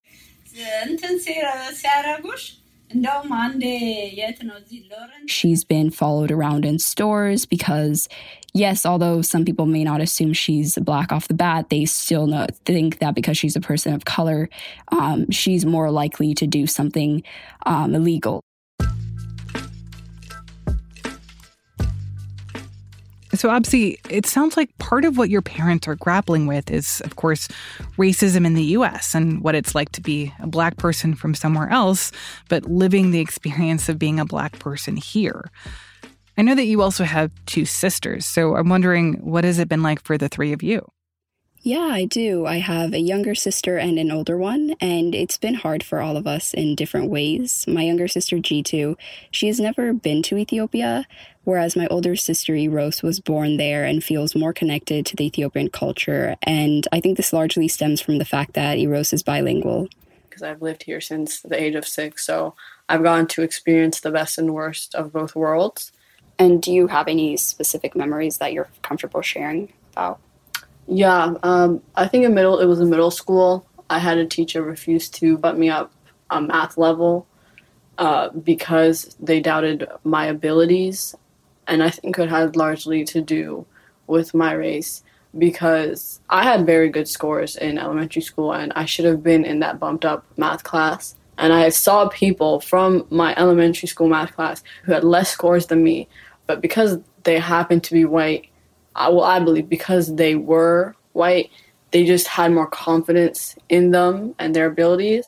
She's 5.26 5.64
been 5.64 5.90
followed 5.90 6.30
around 6.30 6.64
in 6.64 6.78
stores 6.78 7.44
because, 7.44 8.08
yes, 8.54 8.86
although 8.86 9.20
some 9.20 9.44
people 9.44 9.66
may 9.66 9.84
not 9.84 10.00
assume 10.00 10.32
she's 10.32 10.78
black 10.78 11.12
off 11.12 11.28
the 11.28 11.34
bat, 11.34 11.68
they 11.68 11.84
still 11.84 12.26
know, 12.26 12.46
think 12.64 13.00
that 13.00 13.14
because 13.14 13.36
she's 13.36 13.54
a 13.54 13.60
person 13.60 13.92
of 13.92 14.06
color, 14.06 14.48
um, 14.88 15.30
she's 15.30 15.66
more 15.66 15.90
likely 15.90 16.32
to 16.34 16.46
do 16.46 16.66
something 16.66 17.22
um, 17.66 17.94
illegal. 17.94 18.42
So, 23.34 23.48
Absi, 23.48 23.96
it 24.10 24.26
sounds 24.26 24.56
like 24.56 24.76
part 24.78 25.04
of 25.04 25.16
what 25.16 25.30
your 25.30 25.42
parents 25.42 25.86
are 25.86 25.94
grappling 25.94 26.48
with 26.48 26.68
is, 26.70 27.00
of 27.02 27.14
course, 27.14 27.46
racism 27.96 28.44
in 28.44 28.54
the 28.54 28.64
US 28.76 29.14
and 29.14 29.40
what 29.40 29.54
it's 29.54 29.74
like 29.74 29.92
to 29.92 30.00
be 30.00 30.32
a 30.40 30.48
Black 30.48 30.76
person 30.76 31.14
from 31.14 31.34
somewhere 31.34 31.68
else, 31.70 32.10
but 32.48 32.64
living 32.64 33.12
the 33.12 33.20
experience 33.20 33.88
of 33.88 33.98
being 34.00 34.18
a 34.18 34.24
Black 34.24 34.58
person 34.58 34.96
here. 34.96 35.50
I 36.36 36.42
know 36.42 36.54
that 36.54 36.64
you 36.64 36.82
also 36.82 37.04
have 37.04 37.30
two 37.46 37.66
sisters, 37.66 38.26
so 38.26 38.56
I'm 38.56 38.68
wondering 38.68 39.14
what 39.14 39.44
has 39.44 39.58
it 39.58 39.68
been 39.68 39.82
like 39.82 40.02
for 40.02 40.18
the 40.18 40.28
three 40.28 40.52
of 40.52 40.62
you? 40.62 40.90
Yeah, 41.62 41.90
I 41.92 42.06
do. 42.06 42.46
I 42.46 42.56
have 42.56 42.94
a 42.94 43.00
younger 43.00 43.34
sister 43.34 43.76
and 43.76 43.98
an 43.98 44.10
older 44.10 44.38
one, 44.38 44.76
and 44.80 45.14
it's 45.14 45.36
been 45.36 45.52
hard 45.52 45.82
for 45.82 46.00
all 46.00 46.16
of 46.16 46.26
us 46.26 46.54
in 46.54 46.74
different 46.74 47.10
ways. 47.10 47.66
My 47.68 47.82
younger 47.82 48.08
sister, 48.08 48.38
G2, 48.38 48.96
she 49.30 49.46
has 49.46 49.60
never 49.60 49.92
been 49.92 50.22
to 50.22 50.38
Ethiopia, 50.38 51.06
whereas 51.44 51.76
my 51.76 51.86
older 51.88 52.16
sister, 52.16 52.54
Eros, 52.54 53.02
was 53.02 53.20
born 53.20 53.58
there 53.58 53.84
and 53.84 54.02
feels 54.02 54.34
more 54.34 54.54
connected 54.54 55.04
to 55.04 55.16
the 55.16 55.26
Ethiopian 55.26 55.68
culture. 55.68 56.34
And 56.44 56.88
I 56.92 57.00
think 57.00 57.18
this 57.18 57.34
largely 57.34 57.68
stems 57.68 58.00
from 58.00 58.16
the 58.16 58.24
fact 58.24 58.54
that 58.54 58.78
Eros 58.78 59.12
is 59.12 59.22
bilingual. 59.22 59.88
Because 60.30 60.42
I've 60.42 60.62
lived 60.62 60.84
here 60.84 61.02
since 61.02 61.42
the 61.42 61.62
age 61.62 61.74
of 61.74 61.86
six, 61.86 62.24
so 62.24 62.54
I've 62.88 63.02
gotten 63.02 63.26
to 63.26 63.42
experience 63.42 64.00
the 64.00 64.10
best 64.10 64.38
and 64.38 64.54
worst 64.54 64.94
of 64.94 65.12
both 65.12 65.36
worlds. 65.36 65.92
And 66.38 66.62
do 66.62 66.72
you 66.72 66.86
have 66.86 67.06
any 67.06 67.36
specific 67.36 67.94
memories 67.94 68.38
that 68.38 68.54
you're 68.54 68.70
comfortable 68.80 69.20
sharing 69.20 69.74
about? 69.92 70.20
Yeah, 70.92 71.34
um, 71.44 71.82
I 71.94 72.08
think 72.08 72.24
in 72.24 72.34
middle 72.34 72.58
it 72.58 72.66
was 72.66 72.80
in 72.80 72.90
middle 72.90 73.12
school. 73.12 73.64
I 73.88 74.00
had 74.00 74.18
a 74.18 74.26
teacher 74.26 74.60
refuse 74.60 75.08
to 75.10 75.38
put 75.38 75.56
me 75.56 75.70
up 75.70 75.92
a 76.30 76.42
math 76.42 76.76
level 76.76 77.28
uh, 77.96 78.30
because 78.30 79.16
they 79.20 79.40
doubted 79.40 79.86
my 80.02 80.26
abilities, 80.26 81.14
and 81.68 81.80
I 81.80 81.90
think 81.90 82.18
it 82.18 82.28
had 82.28 82.56
largely 82.56 83.04
to 83.04 83.20
do 83.20 83.66
with 84.08 84.34
my 84.34 84.52
race 84.52 85.04
because 85.38 86.20
I 86.28 86.42
had 86.42 86.66
very 86.66 86.88
good 86.88 87.06
scores 87.06 87.54
in 87.54 87.78
elementary 87.78 88.22
school, 88.22 88.52
and 88.52 88.72
I 88.74 88.84
should 88.84 89.04
have 89.04 89.22
been 89.22 89.44
in 89.44 89.60
that 89.60 89.78
bumped 89.78 90.04
up 90.04 90.26
math 90.36 90.64
class. 90.64 91.14
And 91.38 91.52
I 91.52 91.68
saw 91.68 92.08
people 92.08 92.58
from 92.58 93.06
my 93.10 93.32
elementary 93.36 93.86
school 93.86 94.08
math 94.08 94.34
class 94.34 94.64
who 94.82 94.92
had 94.92 95.04
less 95.04 95.30
scores 95.30 95.66
than 95.66 95.84
me, 95.84 96.08
but 96.48 96.60
because 96.60 96.98
they 97.22 97.38
happened 97.38 97.84
to 97.84 97.94
be 97.94 98.04
white 98.04 98.49
I, 98.94 99.08
well, 99.08 99.24
I 99.24 99.38
believe 99.40 99.68
because 99.68 100.14
they 100.16 100.34
were 100.34 100.94
white, 101.12 101.50
they 101.90 102.04
just 102.04 102.26
had 102.26 102.52
more 102.52 102.68
confidence 102.68 103.56
in 103.68 103.90
them 103.90 104.34
and 104.38 104.54
their 104.54 104.66
abilities. 104.66 105.26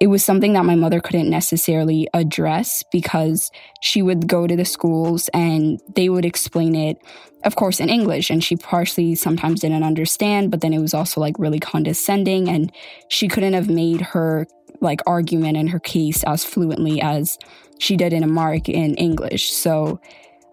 It 0.00 0.08
was 0.08 0.24
something 0.24 0.52
that 0.52 0.66
my 0.66 0.74
mother 0.74 1.00
couldn't 1.00 1.30
necessarily 1.30 2.08
address 2.12 2.82
because 2.92 3.50
she 3.80 4.02
would 4.02 4.26
go 4.28 4.46
to 4.46 4.54
the 4.54 4.64
schools 4.64 5.30
and 5.32 5.80
they 5.94 6.10
would 6.10 6.26
explain 6.26 6.74
it, 6.74 6.98
of 7.44 7.56
course, 7.56 7.80
in 7.80 7.88
English. 7.88 8.28
And 8.28 8.44
she 8.44 8.56
partially 8.56 9.14
sometimes 9.14 9.60
didn't 9.60 9.82
understand, 9.82 10.50
but 10.50 10.60
then 10.60 10.74
it 10.74 10.80
was 10.80 10.92
also 10.92 11.20
like 11.20 11.38
really 11.38 11.60
condescending. 11.60 12.50
And 12.50 12.70
she 13.08 13.28
couldn't 13.28 13.54
have 13.54 13.70
made 13.70 14.02
her 14.02 14.46
like 14.80 15.00
argument 15.06 15.56
and 15.56 15.70
her 15.70 15.80
case 15.80 16.22
as 16.24 16.44
fluently 16.44 17.00
as 17.00 17.38
she 17.78 17.96
did 17.96 18.12
in 18.12 18.22
Amharic 18.22 18.68
in 18.68 18.94
English. 18.94 19.50
So 19.50 20.00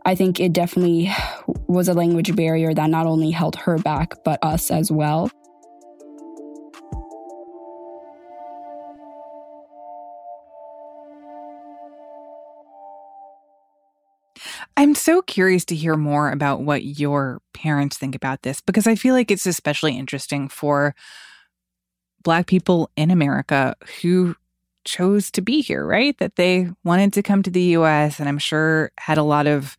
I 0.05 0.15
think 0.15 0.39
it 0.39 0.53
definitely 0.53 1.11
was 1.67 1.87
a 1.87 1.93
language 1.93 2.35
barrier 2.35 2.73
that 2.73 2.89
not 2.89 3.07
only 3.07 3.31
held 3.31 3.55
her 3.55 3.77
back, 3.77 4.23
but 4.23 4.39
us 4.43 4.71
as 4.71 4.91
well. 4.91 5.29
I'm 14.77 14.95
so 14.95 15.21
curious 15.21 15.65
to 15.65 15.75
hear 15.75 15.95
more 15.95 16.31
about 16.31 16.61
what 16.61 16.83
your 16.83 17.41
parents 17.53 17.97
think 17.97 18.15
about 18.15 18.41
this 18.41 18.61
because 18.61 18.87
I 18.87 18.95
feel 18.95 19.13
like 19.13 19.29
it's 19.29 19.45
especially 19.45 19.97
interesting 19.97 20.47
for 20.47 20.95
Black 22.23 22.47
people 22.47 22.89
in 22.95 23.11
America 23.11 23.75
who 24.01 24.35
chose 24.83 25.29
to 25.31 25.41
be 25.41 25.61
here, 25.61 25.85
right? 25.85 26.17
That 26.17 26.35
they 26.35 26.69
wanted 26.83 27.13
to 27.13 27.23
come 27.23 27.43
to 27.43 27.51
the 27.51 27.75
US 27.77 28.19
and 28.19 28.27
I'm 28.27 28.39
sure 28.39 28.91
had 28.97 29.17
a 29.17 29.23
lot 29.23 29.47
of 29.47 29.77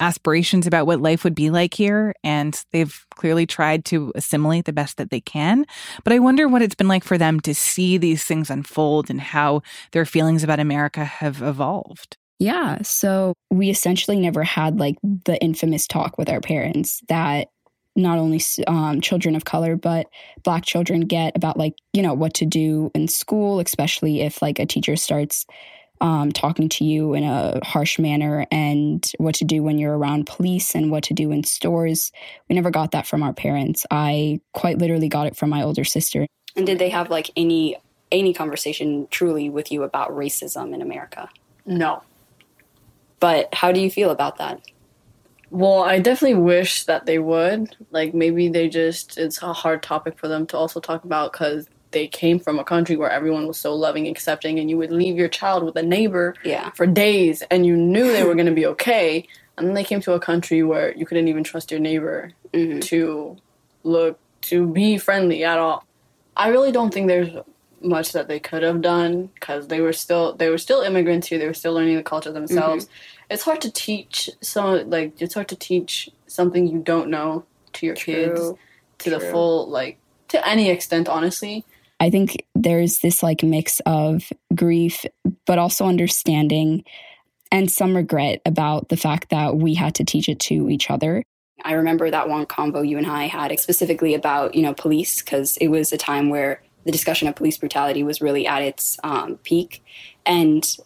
aspirations 0.00 0.66
about 0.66 0.86
what 0.86 1.00
life 1.00 1.24
would 1.24 1.34
be 1.34 1.50
like 1.50 1.74
here, 1.74 2.14
and 2.22 2.64
they've 2.72 3.06
clearly 3.14 3.46
tried 3.46 3.84
to 3.86 4.12
assimilate 4.14 4.64
the 4.64 4.72
best 4.72 4.96
that 4.96 5.10
they 5.10 5.20
can. 5.20 5.64
But 6.02 6.12
I 6.12 6.18
wonder 6.18 6.48
what 6.48 6.62
it's 6.62 6.74
been 6.74 6.88
like 6.88 7.04
for 7.04 7.18
them 7.18 7.40
to 7.40 7.54
see 7.54 7.96
these 7.98 8.24
things 8.24 8.50
unfold 8.50 9.10
and 9.10 9.20
how 9.20 9.62
their 9.92 10.04
feelings 10.04 10.44
about 10.44 10.60
America 10.60 11.04
have 11.04 11.42
evolved. 11.42 12.16
Yeah. 12.38 12.82
So 12.82 13.34
we 13.50 13.70
essentially 13.70 14.18
never 14.18 14.42
had 14.42 14.78
like 14.78 14.96
the 15.02 15.40
infamous 15.40 15.86
talk 15.86 16.18
with 16.18 16.28
our 16.28 16.40
parents 16.40 17.00
that 17.08 17.48
not 17.96 18.18
only 18.18 18.40
um, 18.66 19.00
children 19.00 19.36
of 19.36 19.44
color 19.44 19.76
but 19.76 20.06
black 20.42 20.64
children 20.64 21.02
get 21.02 21.36
about 21.36 21.56
like 21.56 21.74
you 21.92 22.02
know 22.02 22.14
what 22.14 22.34
to 22.34 22.44
do 22.44 22.90
in 22.94 23.08
school 23.08 23.60
especially 23.60 24.20
if 24.20 24.42
like 24.42 24.58
a 24.58 24.66
teacher 24.66 24.96
starts 24.96 25.46
um, 26.00 26.32
talking 26.32 26.68
to 26.68 26.84
you 26.84 27.14
in 27.14 27.24
a 27.24 27.60
harsh 27.64 27.98
manner 27.98 28.46
and 28.50 29.10
what 29.18 29.36
to 29.36 29.44
do 29.44 29.62
when 29.62 29.78
you're 29.78 29.96
around 29.96 30.26
police 30.26 30.74
and 30.74 30.90
what 30.90 31.04
to 31.04 31.14
do 31.14 31.30
in 31.30 31.44
stores. 31.44 32.12
We 32.48 32.54
never 32.54 32.70
got 32.70 32.90
that 32.90 33.06
from 33.06 33.22
our 33.22 33.32
parents. 33.32 33.86
I 33.90 34.40
quite 34.52 34.78
literally 34.78 35.08
got 35.08 35.26
it 35.26 35.36
from 35.36 35.50
my 35.50 35.62
older 35.62 35.84
sister. 35.84 36.26
And 36.56 36.66
did 36.66 36.78
they 36.78 36.90
have 36.90 37.10
like 37.10 37.30
any 37.36 37.76
any 38.12 38.34
conversation 38.34 39.08
truly 39.10 39.48
with 39.48 39.72
you 39.72 39.82
about 39.82 40.10
racism 40.10 40.74
in 40.74 40.82
America? 40.82 41.28
No. 41.64 42.02
But 43.18 43.52
how 43.54 43.72
do 43.72 43.80
you 43.80 43.90
feel 43.90 44.10
about 44.10 44.36
that? 44.36 44.60
Well, 45.54 45.84
I 45.84 46.00
definitely 46.00 46.42
wish 46.42 46.82
that 46.86 47.06
they 47.06 47.20
would. 47.20 47.76
Like 47.92 48.12
maybe 48.12 48.48
they 48.48 48.68
just 48.68 49.16
it's 49.16 49.40
a 49.40 49.52
hard 49.52 49.84
topic 49.84 50.18
for 50.18 50.26
them 50.26 50.48
to 50.48 50.56
also 50.56 50.80
talk 50.80 51.04
about 51.04 51.32
cuz 51.32 51.68
they 51.92 52.08
came 52.08 52.40
from 52.40 52.58
a 52.58 52.64
country 52.64 52.96
where 52.96 53.08
everyone 53.08 53.46
was 53.46 53.56
so 53.56 53.72
loving, 53.72 54.08
accepting, 54.08 54.58
and 54.58 54.68
you 54.68 54.76
would 54.76 54.90
leave 54.90 55.16
your 55.16 55.28
child 55.28 55.62
with 55.62 55.76
a 55.76 55.82
neighbor 55.82 56.34
yeah. 56.44 56.70
for 56.70 56.88
days 56.88 57.44
and 57.52 57.64
you 57.64 57.76
knew 57.76 58.10
they 58.10 58.24
were 58.24 58.34
going 58.34 58.46
to 58.46 58.52
be 58.52 58.66
okay. 58.66 59.28
And 59.56 59.68
then 59.68 59.74
they 59.74 59.84
came 59.84 60.00
to 60.00 60.14
a 60.14 60.18
country 60.18 60.64
where 60.64 60.92
you 60.96 61.06
couldn't 61.06 61.28
even 61.28 61.44
trust 61.44 61.70
your 61.70 61.78
neighbor 61.78 62.32
mm-hmm. 62.52 62.80
to 62.80 63.36
look, 63.84 64.18
to 64.50 64.66
be 64.66 64.98
friendly 64.98 65.44
at 65.44 65.60
all. 65.60 65.84
I 66.36 66.48
really 66.48 66.72
don't 66.72 66.92
think 66.92 67.06
there's 67.06 67.32
much 67.80 68.10
that 68.10 68.26
they 68.26 68.40
could 68.40 68.64
have 68.64 68.80
done 68.80 69.28
because 69.34 69.68
they 69.68 69.80
were 69.80 69.92
still 69.92 70.34
they 70.34 70.48
were 70.48 70.58
still 70.58 70.80
immigrants 70.80 71.28
here. 71.28 71.38
They 71.38 71.46
were 71.46 71.54
still 71.54 71.74
learning 71.74 71.94
the 71.96 72.02
culture 72.02 72.32
themselves. 72.32 72.86
Mm-hmm. 72.86 73.13
It's 73.30 73.42
hard 73.42 73.60
to 73.62 73.70
teach 73.70 74.30
some 74.40 74.90
like 74.90 75.20
it's 75.20 75.34
hard 75.34 75.48
to 75.48 75.56
teach 75.56 76.10
something 76.26 76.66
you 76.66 76.80
don't 76.80 77.10
know 77.10 77.44
to 77.74 77.86
your 77.86 77.94
True. 77.94 78.14
kids 78.14 78.40
to 78.98 79.10
True. 79.10 79.18
the 79.18 79.20
full 79.20 79.68
like 79.68 79.98
to 80.28 80.46
any 80.46 80.70
extent 80.70 81.08
honestly 81.08 81.64
I 82.00 82.10
think 82.10 82.44
there's 82.54 82.98
this 82.98 83.22
like 83.22 83.42
mix 83.42 83.80
of 83.86 84.30
grief, 84.54 85.06
but 85.46 85.58
also 85.58 85.86
understanding 85.86 86.84
and 87.50 87.70
some 87.70 87.96
regret 87.96 88.42
about 88.44 88.88
the 88.88 88.96
fact 88.96 89.30
that 89.30 89.56
we 89.56 89.74
had 89.74 89.94
to 89.94 90.04
teach 90.04 90.28
it 90.28 90.40
to 90.40 90.68
each 90.68 90.90
other. 90.90 91.22
I 91.64 91.72
remember 91.72 92.10
that 92.10 92.28
one 92.28 92.46
convo 92.46 92.86
you 92.86 92.98
and 92.98 93.06
I 93.06 93.24
had 93.26 93.58
specifically 93.58 94.14
about, 94.14 94.54
you 94.54 94.62
know, 94.62 94.74
police, 94.74 95.22
because 95.22 95.56
it 95.58 95.68
was 95.68 95.92
a 95.92 95.96
time 95.96 96.28
where 96.28 96.62
the 96.84 96.92
discussion 96.92 97.28
of 97.28 97.36
police 97.36 97.56
brutality 97.56 98.02
was 98.02 98.20
really 98.20 98.46
at 98.46 98.60
its 98.60 98.98
um, 99.04 99.38
peak. 99.44 99.82
And 100.26 100.76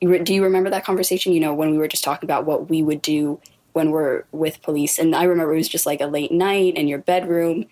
do 0.00 0.34
you 0.34 0.44
remember 0.44 0.70
that 0.70 0.84
conversation? 0.84 1.32
You 1.32 1.40
know, 1.40 1.54
when 1.54 1.70
we 1.70 1.78
were 1.78 1.88
just 1.88 2.04
talking 2.04 2.26
about 2.26 2.44
what 2.44 2.68
we 2.68 2.82
would 2.82 3.02
do 3.02 3.40
when 3.72 3.90
we're 3.90 4.24
with 4.32 4.62
police. 4.62 4.98
And 4.98 5.14
I 5.14 5.24
remember 5.24 5.54
it 5.54 5.58
was 5.58 5.68
just 5.68 5.86
like 5.86 6.00
a 6.00 6.06
late 6.06 6.32
night 6.32 6.76
in 6.76 6.88
your 6.88 6.98
bedroom, 6.98 7.66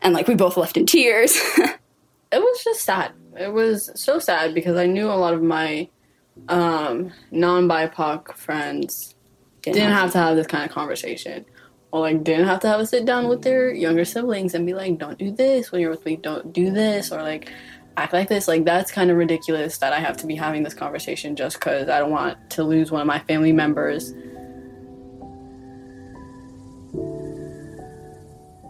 and 0.00 0.14
like 0.14 0.28
we 0.28 0.34
both 0.34 0.56
left 0.56 0.76
in 0.76 0.86
tears. 0.86 1.36
it 1.56 1.78
was 2.32 2.64
just 2.64 2.80
sad. 2.80 3.12
It 3.38 3.52
was 3.52 3.90
so 3.94 4.18
sad 4.18 4.54
because 4.54 4.76
I 4.76 4.86
knew 4.86 5.06
a 5.06 5.14
lot 5.14 5.34
of 5.34 5.42
my 5.42 5.88
um, 6.48 7.12
non 7.30 7.68
BIPOC 7.68 8.34
friends 8.36 9.14
didn't, 9.62 9.76
didn't 9.76 9.92
have 9.92 10.12
to 10.12 10.18
have 10.18 10.36
this 10.36 10.46
kind 10.46 10.64
of 10.64 10.70
conversation. 10.70 11.44
Or 11.92 12.00
like 12.00 12.24
didn't 12.24 12.46
have 12.46 12.60
to 12.60 12.68
have 12.68 12.80
a 12.80 12.86
sit 12.86 13.04
down 13.04 13.28
with 13.28 13.42
their 13.42 13.70
younger 13.70 14.06
siblings 14.06 14.54
and 14.54 14.66
be 14.66 14.72
like, 14.72 14.98
Don't 14.98 15.18
do 15.18 15.30
this 15.30 15.70
when 15.70 15.82
you're 15.82 15.90
with 15.90 16.06
me, 16.06 16.16
don't 16.16 16.52
do 16.52 16.70
this 16.70 17.12
or 17.12 17.22
like 17.22 17.52
act 17.96 18.12
like 18.12 18.28
this. 18.28 18.48
Like 18.48 18.64
that's 18.64 18.90
kind 18.90 19.10
of 19.10 19.16
ridiculous 19.16 19.78
that 19.78 19.92
I 19.92 20.00
have 20.00 20.16
to 20.18 20.26
be 20.26 20.34
having 20.34 20.62
this 20.62 20.74
conversation 20.74 21.36
just 21.36 21.58
because 21.58 21.88
I 21.88 21.98
don't 21.98 22.10
want 22.10 22.38
to 22.50 22.64
lose 22.64 22.90
one 22.90 23.00
of 23.00 23.06
my 23.06 23.18
family 23.20 23.52
members. 23.52 24.12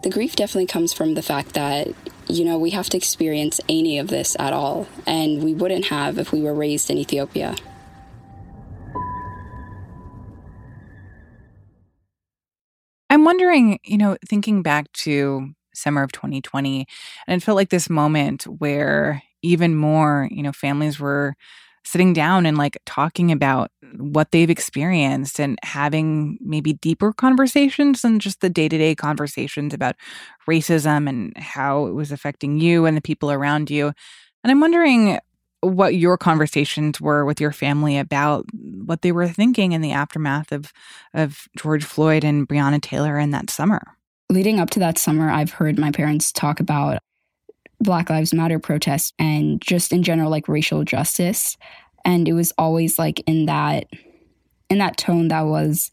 The 0.03 0.09
grief 0.09 0.35
definitely 0.35 0.67
comes 0.67 0.91
from 0.91 1.13
the 1.13 1.21
fact 1.21 1.53
that 1.53 1.87
you 2.27 2.45
know, 2.45 2.57
we 2.57 2.71
have 2.71 2.89
to 2.89 2.97
experience 2.97 3.59
any 3.67 3.99
of 3.99 4.07
this 4.07 4.35
at 4.39 4.53
all, 4.53 4.87
and 5.05 5.43
we 5.43 5.53
wouldn't 5.53 5.85
have 5.85 6.17
if 6.17 6.31
we 6.31 6.41
were 6.41 6.53
raised 6.53 6.89
in 6.89 6.97
Ethiopia. 6.97 7.55
I'm 13.09 13.25
wondering, 13.25 13.79
you 13.83 13.97
know, 13.97 14.17
thinking 14.27 14.63
back 14.63 14.91
to 15.03 15.53
summer 15.73 16.03
of 16.03 16.11
2020, 16.11 16.85
and 17.27 17.41
it 17.41 17.43
felt 17.43 17.55
like 17.55 17.69
this 17.69 17.89
moment 17.89 18.43
where 18.43 19.21
even 19.41 19.75
more, 19.75 20.29
you 20.31 20.41
know, 20.43 20.51
families 20.51 20.99
were 20.99 21.35
sitting 21.85 22.13
down 22.13 22.45
and 22.45 22.57
like 22.57 22.77
talking 22.85 23.31
about 23.31 23.69
what 23.97 24.31
they've 24.31 24.49
experienced 24.49 25.39
and 25.39 25.59
having 25.63 26.37
maybe 26.41 26.73
deeper 26.73 27.11
conversations 27.13 28.01
than 28.01 28.19
just 28.19 28.39
the 28.41 28.49
day 28.49 28.69
to 28.69 28.77
day 28.77 28.95
conversations 28.95 29.73
about 29.73 29.95
racism 30.49 31.09
and 31.09 31.37
how 31.37 31.85
it 31.85 31.93
was 31.93 32.11
affecting 32.11 32.59
you 32.59 32.85
and 32.85 32.95
the 32.95 33.01
people 33.01 33.31
around 33.31 33.69
you. 33.69 33.87
And 34.43 34.51
I'm 34.51 34.61
wondering 34.61 35.19
what 35.61 35.95
your 35.95 36.17
conversations 36.17 36.99
were 36.99 37.25
with 37.25 37.39
your 37.39 37.51
family 37.51 37.97
about 37.97 38.45
what 38.85 39.01
they 39.01 39.11
were 39.11 39.27
thinking 39.27 39.71
in 39.71 39.81
the 39.81 39.93
aftermath 39.93 40.51
of 40.51 40.73
of 41.13 41.47
George 41.57 41.83
Floyd 41.83 42.23
and 42.23 42.47
Breonna 42.47 42.81
Taylor 42.81 43.17
in 43.17 43.31
that 43.31 43.49
summer. 43.49 43.81
Leading 44.29 44.59
up 44.59 44.69
to 44.71 44.79
that 44.79 44.97
summer, 44.97 45.29
I've 45.29 45.51
heard 45.51 45.77
my 45.77 45.91
parents 45.91 46.31
talk 46.31 46.59
about 46.59 46.99
Black 47.79 48.09
Lives 48.09 48.33
Matter 48.33 48.59
protests 48.59 49.13
and 49.19 49.61
just 49.61 49.91
in 49.91 50.03
general 50.03 50.29
like 50.29 50.47
racial 50.47 50.83
justice. 50.83 51.57
And 52.05 52.27
it 52.27 52.33
was 52.33 52.51
always 52.57 52.97
like 52.97 53.19
in 53.27 53.45
that 53.45 53.87
in 54.69 54.77
that 54.79 54.97
tone 54.97 55.27
that 55.27 55.41
was 55.41 55.91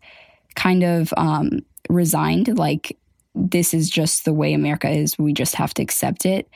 kind 0.55 0.83
of 0.83 1.13
um 1.17 1.61
resigned 1.89 2.57
like 2.59 2.97
this 3.35 3.75
is 3.75 3.91
just 3.91 4.25
the 4.25 4.33
way 4.33 4.53
America 4.53 4.89
is. 4.89 5.19
We 5.19 5.33
just 5.33 5.55
have 5.57 5.75
to 5.75 5.83
accept 5.83 6.27
it. 6.27 6.49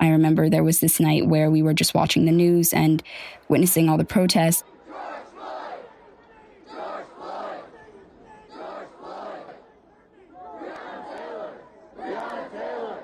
I 0.00 0.08
remember 0.08 0.48
there 0.48 0.64
was 0.64 0.80
this 0.80 0.98
night 0.98 1.26
where 1.26 1.50
we 1.50 1.62
were 1.62 1.74
just 1.74 1.94
watching 1.94 2.24
the 2.24 2.32
news 2.32 2.72
and 2.72 3.02
witnessing 3.48 3.88
all 3.88 3.98
the 3.98 4.04
protests 4.04 4.64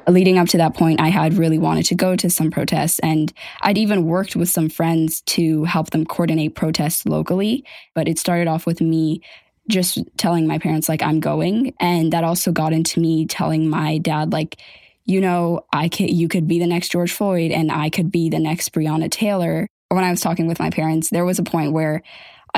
leading 0.08 0.38
up 0.38 0.48
to 0.48 0.56
that 0.58 0.74
point, 0.74 1.00
I 1.00 1.08
had 1.08 1.34
really 1.34 1.58
wanted 1.58 1.86
to 1.86 1.94
go 1.94 2.16
to 2.16 2.30
some 2.30 2.50
protests, 2.50 2.98
and 3.00 3.32
I'd 3.62 3.78
even 3.78 4.06
worked 4.06 4.36
with 4.36 4.48
some 4.48 4.68
friends 4.68 5.20
to 5.22 5.64
help 5.64 5.90
them 5.90 6.04
coordinate 6.04 6.54
protests 6.54 7.06
locally. 7.06 7.64
But 7.94 8.08
it 8.08 8.18
started 8.18 8.48
off 8.48 8.66
with 8.66 8.80
me 8.80 9.22
just 9.68 9.98
telling 10.16 10.46
my 10.46 10.58
parents, 10.58 10.88
like, 10.88 11.02
I'm 11.02 11.20
going. 11.20 11.74
And 11.78 12.12
that 12.12 12.24
also 12.24 12.52
got 12.52 12.72
into 12.72 13.00
me 13.00 13.26
telling 13.26 13.68
my 13.68 13.98
dad, 13.98 14.32
like, 14.32 14.56
you 15.04 15.20
know, 15.20 15.64
I 15.72 15.88
could, 15.88 16.10
you 16.10 16.28
could 16.28 16.48
be 16.48 16.58
the 16.58 16.66
next 16.66 16.90
George 16.90 17.12
Floyd 17.12 17.50
and 17.50 17.70
I 17.70 17.90
could 17.90 18.10
be 18.10 18.28
the 18.28 18.38
next 18.38 18.72
Breonna 18.72 19.10
Taylor. 19.10 19.66
When 19.90 20.04
I 20.04 20.10
was 20.10 20.20
talking 20.20 20.46
with 20.46 20.58
my 20.58 20.70
parents, 20.70 21.10
there 21.10 21.24
was 21.24 21.38
a 21.38 21.42
point 21.42 21.72
where 21.72 22.02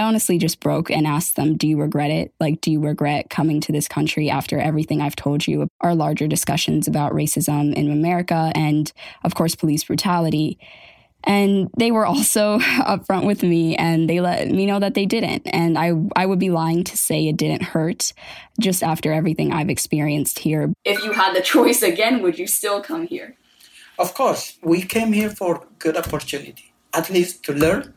I 0.01 0.05
honestly 0.05 0.39
just 0.39 0.61
broke 0.61 0.91
and 0.91 1.07
asked 1.07 1.37
them, 1.37 1.59
Do 1.59 1.69
you 1.69 1.79
regret 1.79 2.11
it? 2.11 2.33
Like, 2.41 2.63
do 2.63 2.71
you 2.71 2.81
regret 2.81 3.29
coming 3.29 3.61
to 3.61 3.71
this 3.71 3.87
country 3.87 4.31
after 4.31 4.59
everything 4.59 5.03
I've 5.03 5.15
told 5.15 5.47
you? 5.47 5.69
Our 5.83 5.95
larger 5.95 6.27
discussions 6.27 6.89
about 6.89 7.13
racism 7.13 7.75
in 7.75 7.91
America 7.91 8.51
and, 8.55 8.91
of 9.25 9.35
course, 9.35 9.55
police 9.55 9.85
brutality. 9.85 10.59
And 11.25 11.69
they 11.77 11.91
were 11.91 12.07
also 12.15 12.61
upfront 12.61 13.27
with 13.27 13.43
me 13.43 13.77
and 13.77 14.09
they 14.09 14.21
let 14.21 14.49
me 14.49 14.65
know 14.65 14.81
that 14.81 14.95
they 14.95 15.05
didn't. 15.05 15.43
And 15.45 15.77
I, 15.77 15.93
I 16.17 16.25
would 16.25 16.39
be 16.39 16.49
lying 16.49 16.83
to 16.85 16.97
say 16.97 17.29
it 17.29 17.37
didn't 17.37 17.63
hurt 17.63 18.15
just 18.59 18.83
after 18.83 19.13
everything 19.13 19.53
I've 19.53 19.69
experienced 19.69 20.39
here. 20.39 20.73
If 20.83 21.05
you 21.05 21.13
had 21.13 21.37
the 21.37 21.43
choice 21.55 21.83
again, 21.83 22.23
would 22.23 22.39
you 22.39 22.47
still 22.47 22.81
come 22.81 23.07
here? 23.07 23.37
Of 23.99 24.15
course. 24.15 24.57
We 24.63 24.81
came 24.81 25.13
here 25.13 25.29
for 25.29 25.67
good 25.79 25.99
opportunity, 25.99 26.73
at 26.95 27.11
least 27.11 27.45
to 27.45 27.53
learn 27.53 27.93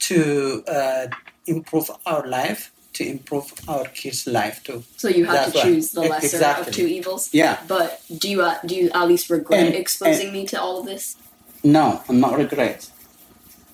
to 0.00 0.64
uh, 0.66 1.06
improve 1.46 1.90
our 2.06 2.26
life, 2.26 2.72
to 2.94 3.06
improve 3.06 3.52
our 3.68 3.84
kids' 3.86 4.26
life 4.26 4.62
too. 4.64 4.82
So 4.96 5.08
you 5.08 5.24
have 5.26 5.34
That's 5.34 5.52
to 5.52 5.62
choose 5.62 5.92
the 5.92 6.02
lesser 6.02 6.36
exactly. 6.36 6.68
of 6.68 6.74
two 6.74 6.86
evils. 6.86 7.32
Yeah. 7.32 7.60
But 7.68 8.02
do 8.18 8.28
you 8.28 8.42
uh, 8.42 8.58
do 8.66 8.74
you 8.74 8.90
at 8.90 9.06
least 9.08 9.30
regret 9.30 9.66
and, 9.66 9.74
exposing 9.74 10.28
and 10.28 10.32
me 10.32 10.46
to 10.48 10.60
all 10.60 10.80
of 10.80 10.86
this? 10.86 11.16
No, 11.62 12.02
I'm 12.08 12.20
not 12.20 12.38
regret. 12.38 12.90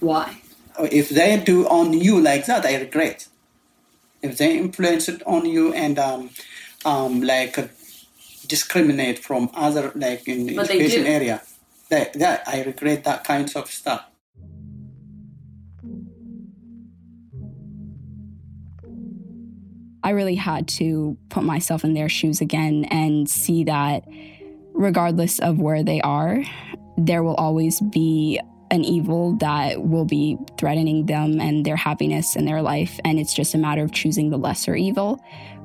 Why? 0.01 0.41
If 0.79 1.09
they 1.09 1.39
do 1.39 1.67
on 1.69 1.93
you 1.93 2.21
like 2.21 2.47
that, 2.47 2.67
I 2.67 2.77
regret. 2.77 3.29
If 4.23 4.39
they 4.39 4.59
influence 4.59 5.09
it 5.09 5.23
on 5.27 5.47
you 5.47 5.73
and 5.73 5.99
um, 5.99 6.31
um, 6.85 7.23
like 7.23 7.59
uh, 7.59 7.69
discriminate 8.47 9.19
from 9.19 9.51
other 9.55 9.93
like 9.95 10.29
in 10.29 10.55
but 10.55 10.71
education 10.71 11.07
area, 11.07 11.43
that, 11.89 12.13
that 12.15 12.47
I 12.47 12.63
regret 12.63 13.05
that 13.05 13.25
kinds 13.25 13.57
of 13.57 13.71
stuff. 13.71 14.05
I 20.07 20.11
really 20.11 20.37
had 20.37 20.69
to 20.69 21.19
put 21.31 21.43
myself 21.43 21.83
in 21.83 21.95
their 21.95 22.09
shoes 22.09 22.41
again 22.41 22.85
and 22.93 23.29
see 23.29 23.65
that 23.65 24.05
regardless 24.73 25.41
of 25.41 25.59
where 25.59 25.83
they 25.83 26.01
are, 26.01 26.45
there 26.97 27.25
will 27.25 27.35
always 27.35 27.81
be 27.81 28.41
an 28.71 28.85
evil 28.85 29.33
that 29.39 29.83
will 29.83 30.05
be 30.05 30.39
threatening 30.61 31.07
them 31.07 31.41
and 31.41 31.67
their 31.67 31.75
happiness 31.75 32.37
and 32.37 32.47
their 32.47 32.63
life. 32.63 33.01
And 33.05 33.19
it's 33.19 33.35
just 33.35 33.53
a 33.57 33.59
matter 33.59 33.83
of 33.83 33.91
choosing 33.91 34.31
the 34.31 34.37
lesser 34.37 34.77
evil. 34.77 35.21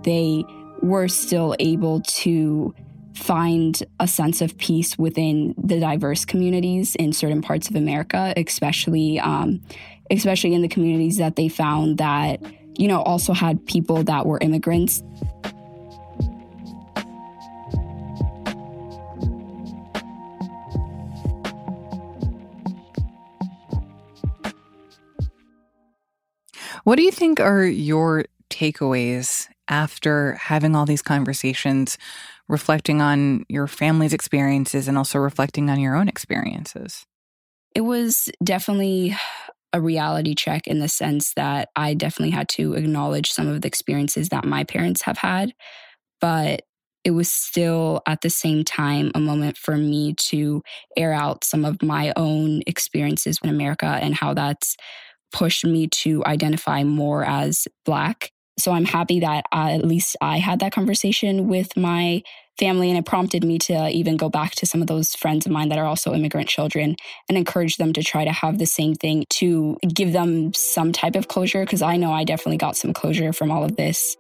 They 0.06 0.44
were 0.82 1.08
still 1.08 1.56
able 1.60 2.02
to 2.02 2.74
find 3.14 3.84
a 4.00 4.08
sense 4.08 4.42
of 4.42 4.58
peace 4.58 4.98
within 4.98 5.54
the 5.56 5.80
diverse 5.80 6.26
communities 6.26 6.96
in 6.96 7.14
certain 7.14 7.44
parts 7.44 7.70
of 7.70 7.76
America, 7.76 8.34
especially 8.36 9.20
um, 9.20 9.62
especially 10.10 10.56
in 10.56 10.64
the 10.64 10.68
communities 10.68 11.18
that 11.18 11.36
they 11.36 11.48
found 11.48 12.00
that 12.00 12.42
you 12.82 12.88
know 12.88 13.04
also 13.04 13.32
had 13.32 13.64
people 13.68 14.02
that 14.04 14.26
were 14.26 14.40
immigrants. 14.42 15.04
What 26.84 26.96
do 26.96 27.04
you 27.04 27.12
think 27.12 27.40
are 27.40 27.64
your 27.64 28.26
takeaways 28.50 29.48
after 29.68 30.34
having 30.34 30.76
all 30.76 30.88
these 30.88 31.04
conversations, 31.04 32.00
reflecting 32.50 33.00
on 33.00 33.46
your 33.48 33.68
family's 33.68 34.12
experiences 34.12 34.88
and 34.88 34.98
also 34.98 35.20
reflecting 35.20 35.70
on 35.70 35.80
your 35.80 35.96
own 35.96 36.08
experiences? 36.10 37.06
It 37.76 37.82
was 37.82 38.28
definitely 38.44 39.16
a 39.74 39.82
reality 39.82 40.36
check 40.36 40.68
in 40.68 40.80
the 40.80 40.88
sense 40.88 41.34
that 41.36 41.70
I 41.76 41.94
definitely 41.94 42.32
had 42.32 42.50
to 42.50 42.74
acknowledge 42.74 43.32
some 43.32 43.48
of 43.48 43.62
the 43.62 43.68
experiences 43.68 44.30
that 44.30 44.46
my 44.46 44.64
parents 44.64 45.04
have 45.04 45.18
had. 45.18 45.54
But 46.20 46.64
it 47.04 47.12
was 47.12 47.32
still 47.32 48.02
at 48.06 48.22
the 48.22 48.30
same 48.30 48.64
time 48.64 49.12
a 49.16 49.20
moment 49.20 49.58
for 49.58 49.76
me 49.76 50.14
to 50.14 50.62
air 50.96 51.14
out 51.14 51.44
some 51.44 51.66
of 51.66 51.82
my 51.82 52.14
own 52.16 52.62
experiences 52.68 53.40
in 53.44 53.50
America 53.50 53.86
and 53.86 54.14
how 54.14 54.34
that's 54.34 54.76
pushed 55.34 55.66
me 55.66 55.88
to 55.88 56.24
identify 56.26 56.84
more 56.84 57.24
as 57.24 57.68
Black. 57.86 58.32
So 58.60 58.72
I'm 58.72 58.86
happy 58.86 59.22
that 59.22 59.46
I, 59.52 59.74
at 59.74 59.86
least 59.86 60.16
I 60.22 60.38
had 60.38 60.60
that 60.60 60.74
conversation 60.74 61.48
with 61.48 61.76
my 61.76 62.22
family, 62.62 62.90
and 62.90 62.98
it 62.98 63.06
prompted 63.06 63.44
me 63.44 63.58
to 63.58 63.90
even 63.90 64.16
go 64.16 64.30
back 64.30 64.52
to 64.52 64.68
some 64.68 64.82
of 64.82 64.88
those 64.88 65.16
friends 65.16 65.48
of 65.48 65.52
mine 65.52 65.70
that 65.70 65.80
are 65.80 65.86
also 65.86 66.14
immigrant 66.14 66.48
children 66.48 66.96
and 67.28 67.38
encourage 67.38 67.78
them 67.78 67.92
to 67.94 68.04
try 68.04 68.24
to 68.24 68.32
have 68.32 68.60
the 68.60 68.68
same 68.68 68.94
thing 68.94 69.26
to 69.30 69.78
give 69.88 70.14
them 70.14 70.54
some 70.54 70.92
type 70.92 71.16
of 71.16 71.28
closure. 71.28 71.66
Because 71.66 71.82
I 71.82 71.98
know 71.98 72.14
I 72.14 72.24
definitely 72.24 72.58
got 72.58 72.78
some 72.78 72.94
closure 72.94 73.34
from 73.34 73.52
all 73.52 73.64
of 73.64 73.76
this. 73.78 74.16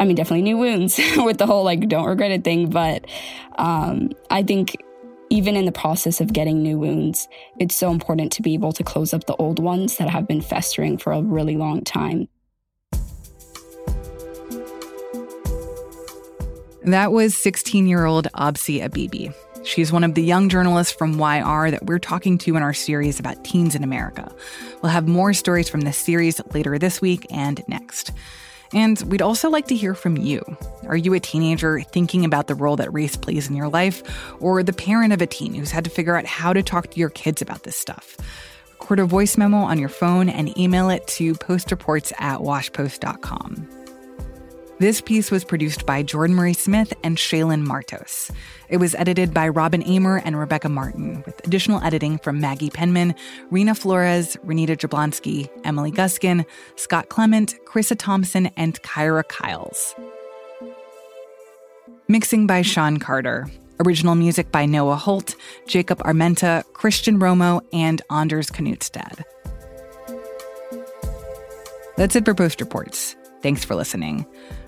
I 0.00 0.04
mean, 0.04 0.16
definitely 0.16 0.42
new 0.42 0.58
wounds 0.58 0.98
with 1.16 1.38
the 1.38 1.46
whole 1.46 1.64
like 1.64 1.88
don't 1.88 2.06
regret 2.06 2.32
it 2.32 2.42
thing. 2.42 2.68
But 2.68 3.06
um, 3.56 4.10
I 4.30 4.42
think 4.42 4.76
even 5.30 5.56
in 5.56 5.64
the 5.64 5.72
process 5.72 6.20
of 6.20 6.32
getting 6.32 6.62
new 6.62 6.78
wounds, 6.78 7.28
it's 7.58 7.76
so 7.76 7.90
important 7.90 8.32
to 8.32 8.42
be 8.42 8.54
able 8.54 8.72
to 8.72 8.82
close 8.82 9.14
up 9.14 9.24
the 9.26 9.36
old 9.36 9.58
ones 9.58 9.96
that 9.96 10.10
have 10.10 10.26
been 10.26 10.40
festering 10.40 10.98
for 10.98 11.12
a 11.12 11.22
really 11.22 11.56
long 11.56 11.82
time. 11.82 12.28
That 16.84 17.12
was 17.12 17.34
16 17.34 17.86
year 17.86 18.04
old 18.04 18.28
Absi 18.34 18.86
Abibi. 18.86 19.34
She's 19.64 19.90
one 19.90 20.04
of 20.04 20.14
the 20.14 20.22
young 20.22 20.50
journalists 20.50 20.92
from 20.92 21.18
YR 21.18 21.70
that 21.70 21.86
we're 21.86 21.98
talking 21.98 22.36
to 22.38 22.56
in 22.56 22.62
our 22.62 22.74
series 22.74 23.18
about 23.18 23.42
teens 23.42 23.74
in 23.74 23.82
America. 23.82 24.30
We'll 24.82 24.92
have 24.92 25.08
more 25.08 25.32
stories 25.32 25.70
from 25.70 25.80
this 25.80 25.96
series 25.96 26.42
later 26.52 26.78
this 26.78 27.00
week 27.00 27.26
and 27.30 27.62
next. 27.68 28.12
And 28.74 29.00
we'd 29.02 29.22
also 29.22 29.48
like 29.48 29.68
to 29.68 29.74
hear 29.74 29.94
from 29.94 30.18
you. 30.18 30.42
Are 30.86 30.96
you 30.96 31.14
a 31.14 31.20
teenager 31.20 31.80
thinking 31.80 32.22
about 32.26 32.48
the 32.48 32.54
role 32.54 32.76
that 32.76 32.92
race 32.92 33.16
plays 33.16 33.48
in 33.48 33.56
your 33.56 33.68
life, 33.68 34.02
or 34.42 34.62
the 34.62 34.72
parent 34.74 35.14
of 35.14 35.22
a 35.22 35.26
teen 35.26 35.54
who's 35.54 35.70
had 35.70 35.84
to 35.84 35.90
figure 35.90 36.16
out 36.16 36.26
how 36.26 36.52
to 36.52 36.62
talk 36.62 36.90
to 36.90 37.00
your 37.00 37.10
kids 37.10 37.40
about 37.40 37.62
this 37.62 37.76
stuff? 37.76 38.18
Record 38.72 38.98
a 38.98 39.06
voice 39.06 39.38
memo 39.38 39.58
on 39.58 39.78
your 39.78 39.88
phone 39.88 40.28
and 40.28 40.58
email 40.58 40.90
it 40.90 41.06
to 41.06 41.32
postreports 41.34 42.12
at 42.20 42.40
washpost.com. 42.40 43.83
This 44.80 45.00
piece 45.00 45.30
was 45.30 45.44
produced 45.44 45.86
by 45.86 46.02
Jordan 46.02 46.34
Marie 46.34 46.52
Smith 46.52 46.92
and 47.04 47.16
Shaylin 47.16 47.64
Martos. 47.64 48.32
It 48.68 48.78
was 48.78 48.96
edited 48.96 49.32
by 49.32 49.48
Robin 49.48 49.86
Amer 49.86 50.16
and 50.24 50.36
Rebecca 50.36 50.68
Martin, 50.68 51.22
with 51.24 51.40
additional 51.46 51.80
editing 51.84 52.18
from 52.18 52.40
Maggie 52.40 52.70
Penman, 52.70 53.14
Reena 53.52 53.78
Flores, 53.78 54.36
Renita 54.44 54.76
Jablonski, 54.76 55.48
Emily 55.62 55.92
Guskin, 55.92 56.44
Scott 56.74 57.08
Clement, 57.08 57.54
Krissah 57.66 57.96
Thompson, 57.96 58.46
and 58.56 58.82
Kyra 58.82 59.22
Kyles. 59.28 59.94
Mixing 62.08 62.48
by 62.48 62.62
Sean 62.62 62.98
Carter. 62.98 63.46
Original 63.86 64.16
music 64.16 64.50
by 64.50 64.66
Noah 64.66 64.96
Holt, 64.96 65.36
Jacob 65.68 65.98
Armenta, 66.00 66.64
Christian 66.72 67.20
Romo, 67.20 67.60
and 67.72 68.02
Anders 68.10 68.50
Knutstad. 68.50 69.22
That's 71.96 72.16
it 72.16 72.24
for 72.24 72.34
Post 72.34 72.60
Reports. 72.60 73.14
Thanks 73.40 73.64
for 73.64 73.76
listening. 73.76 74.26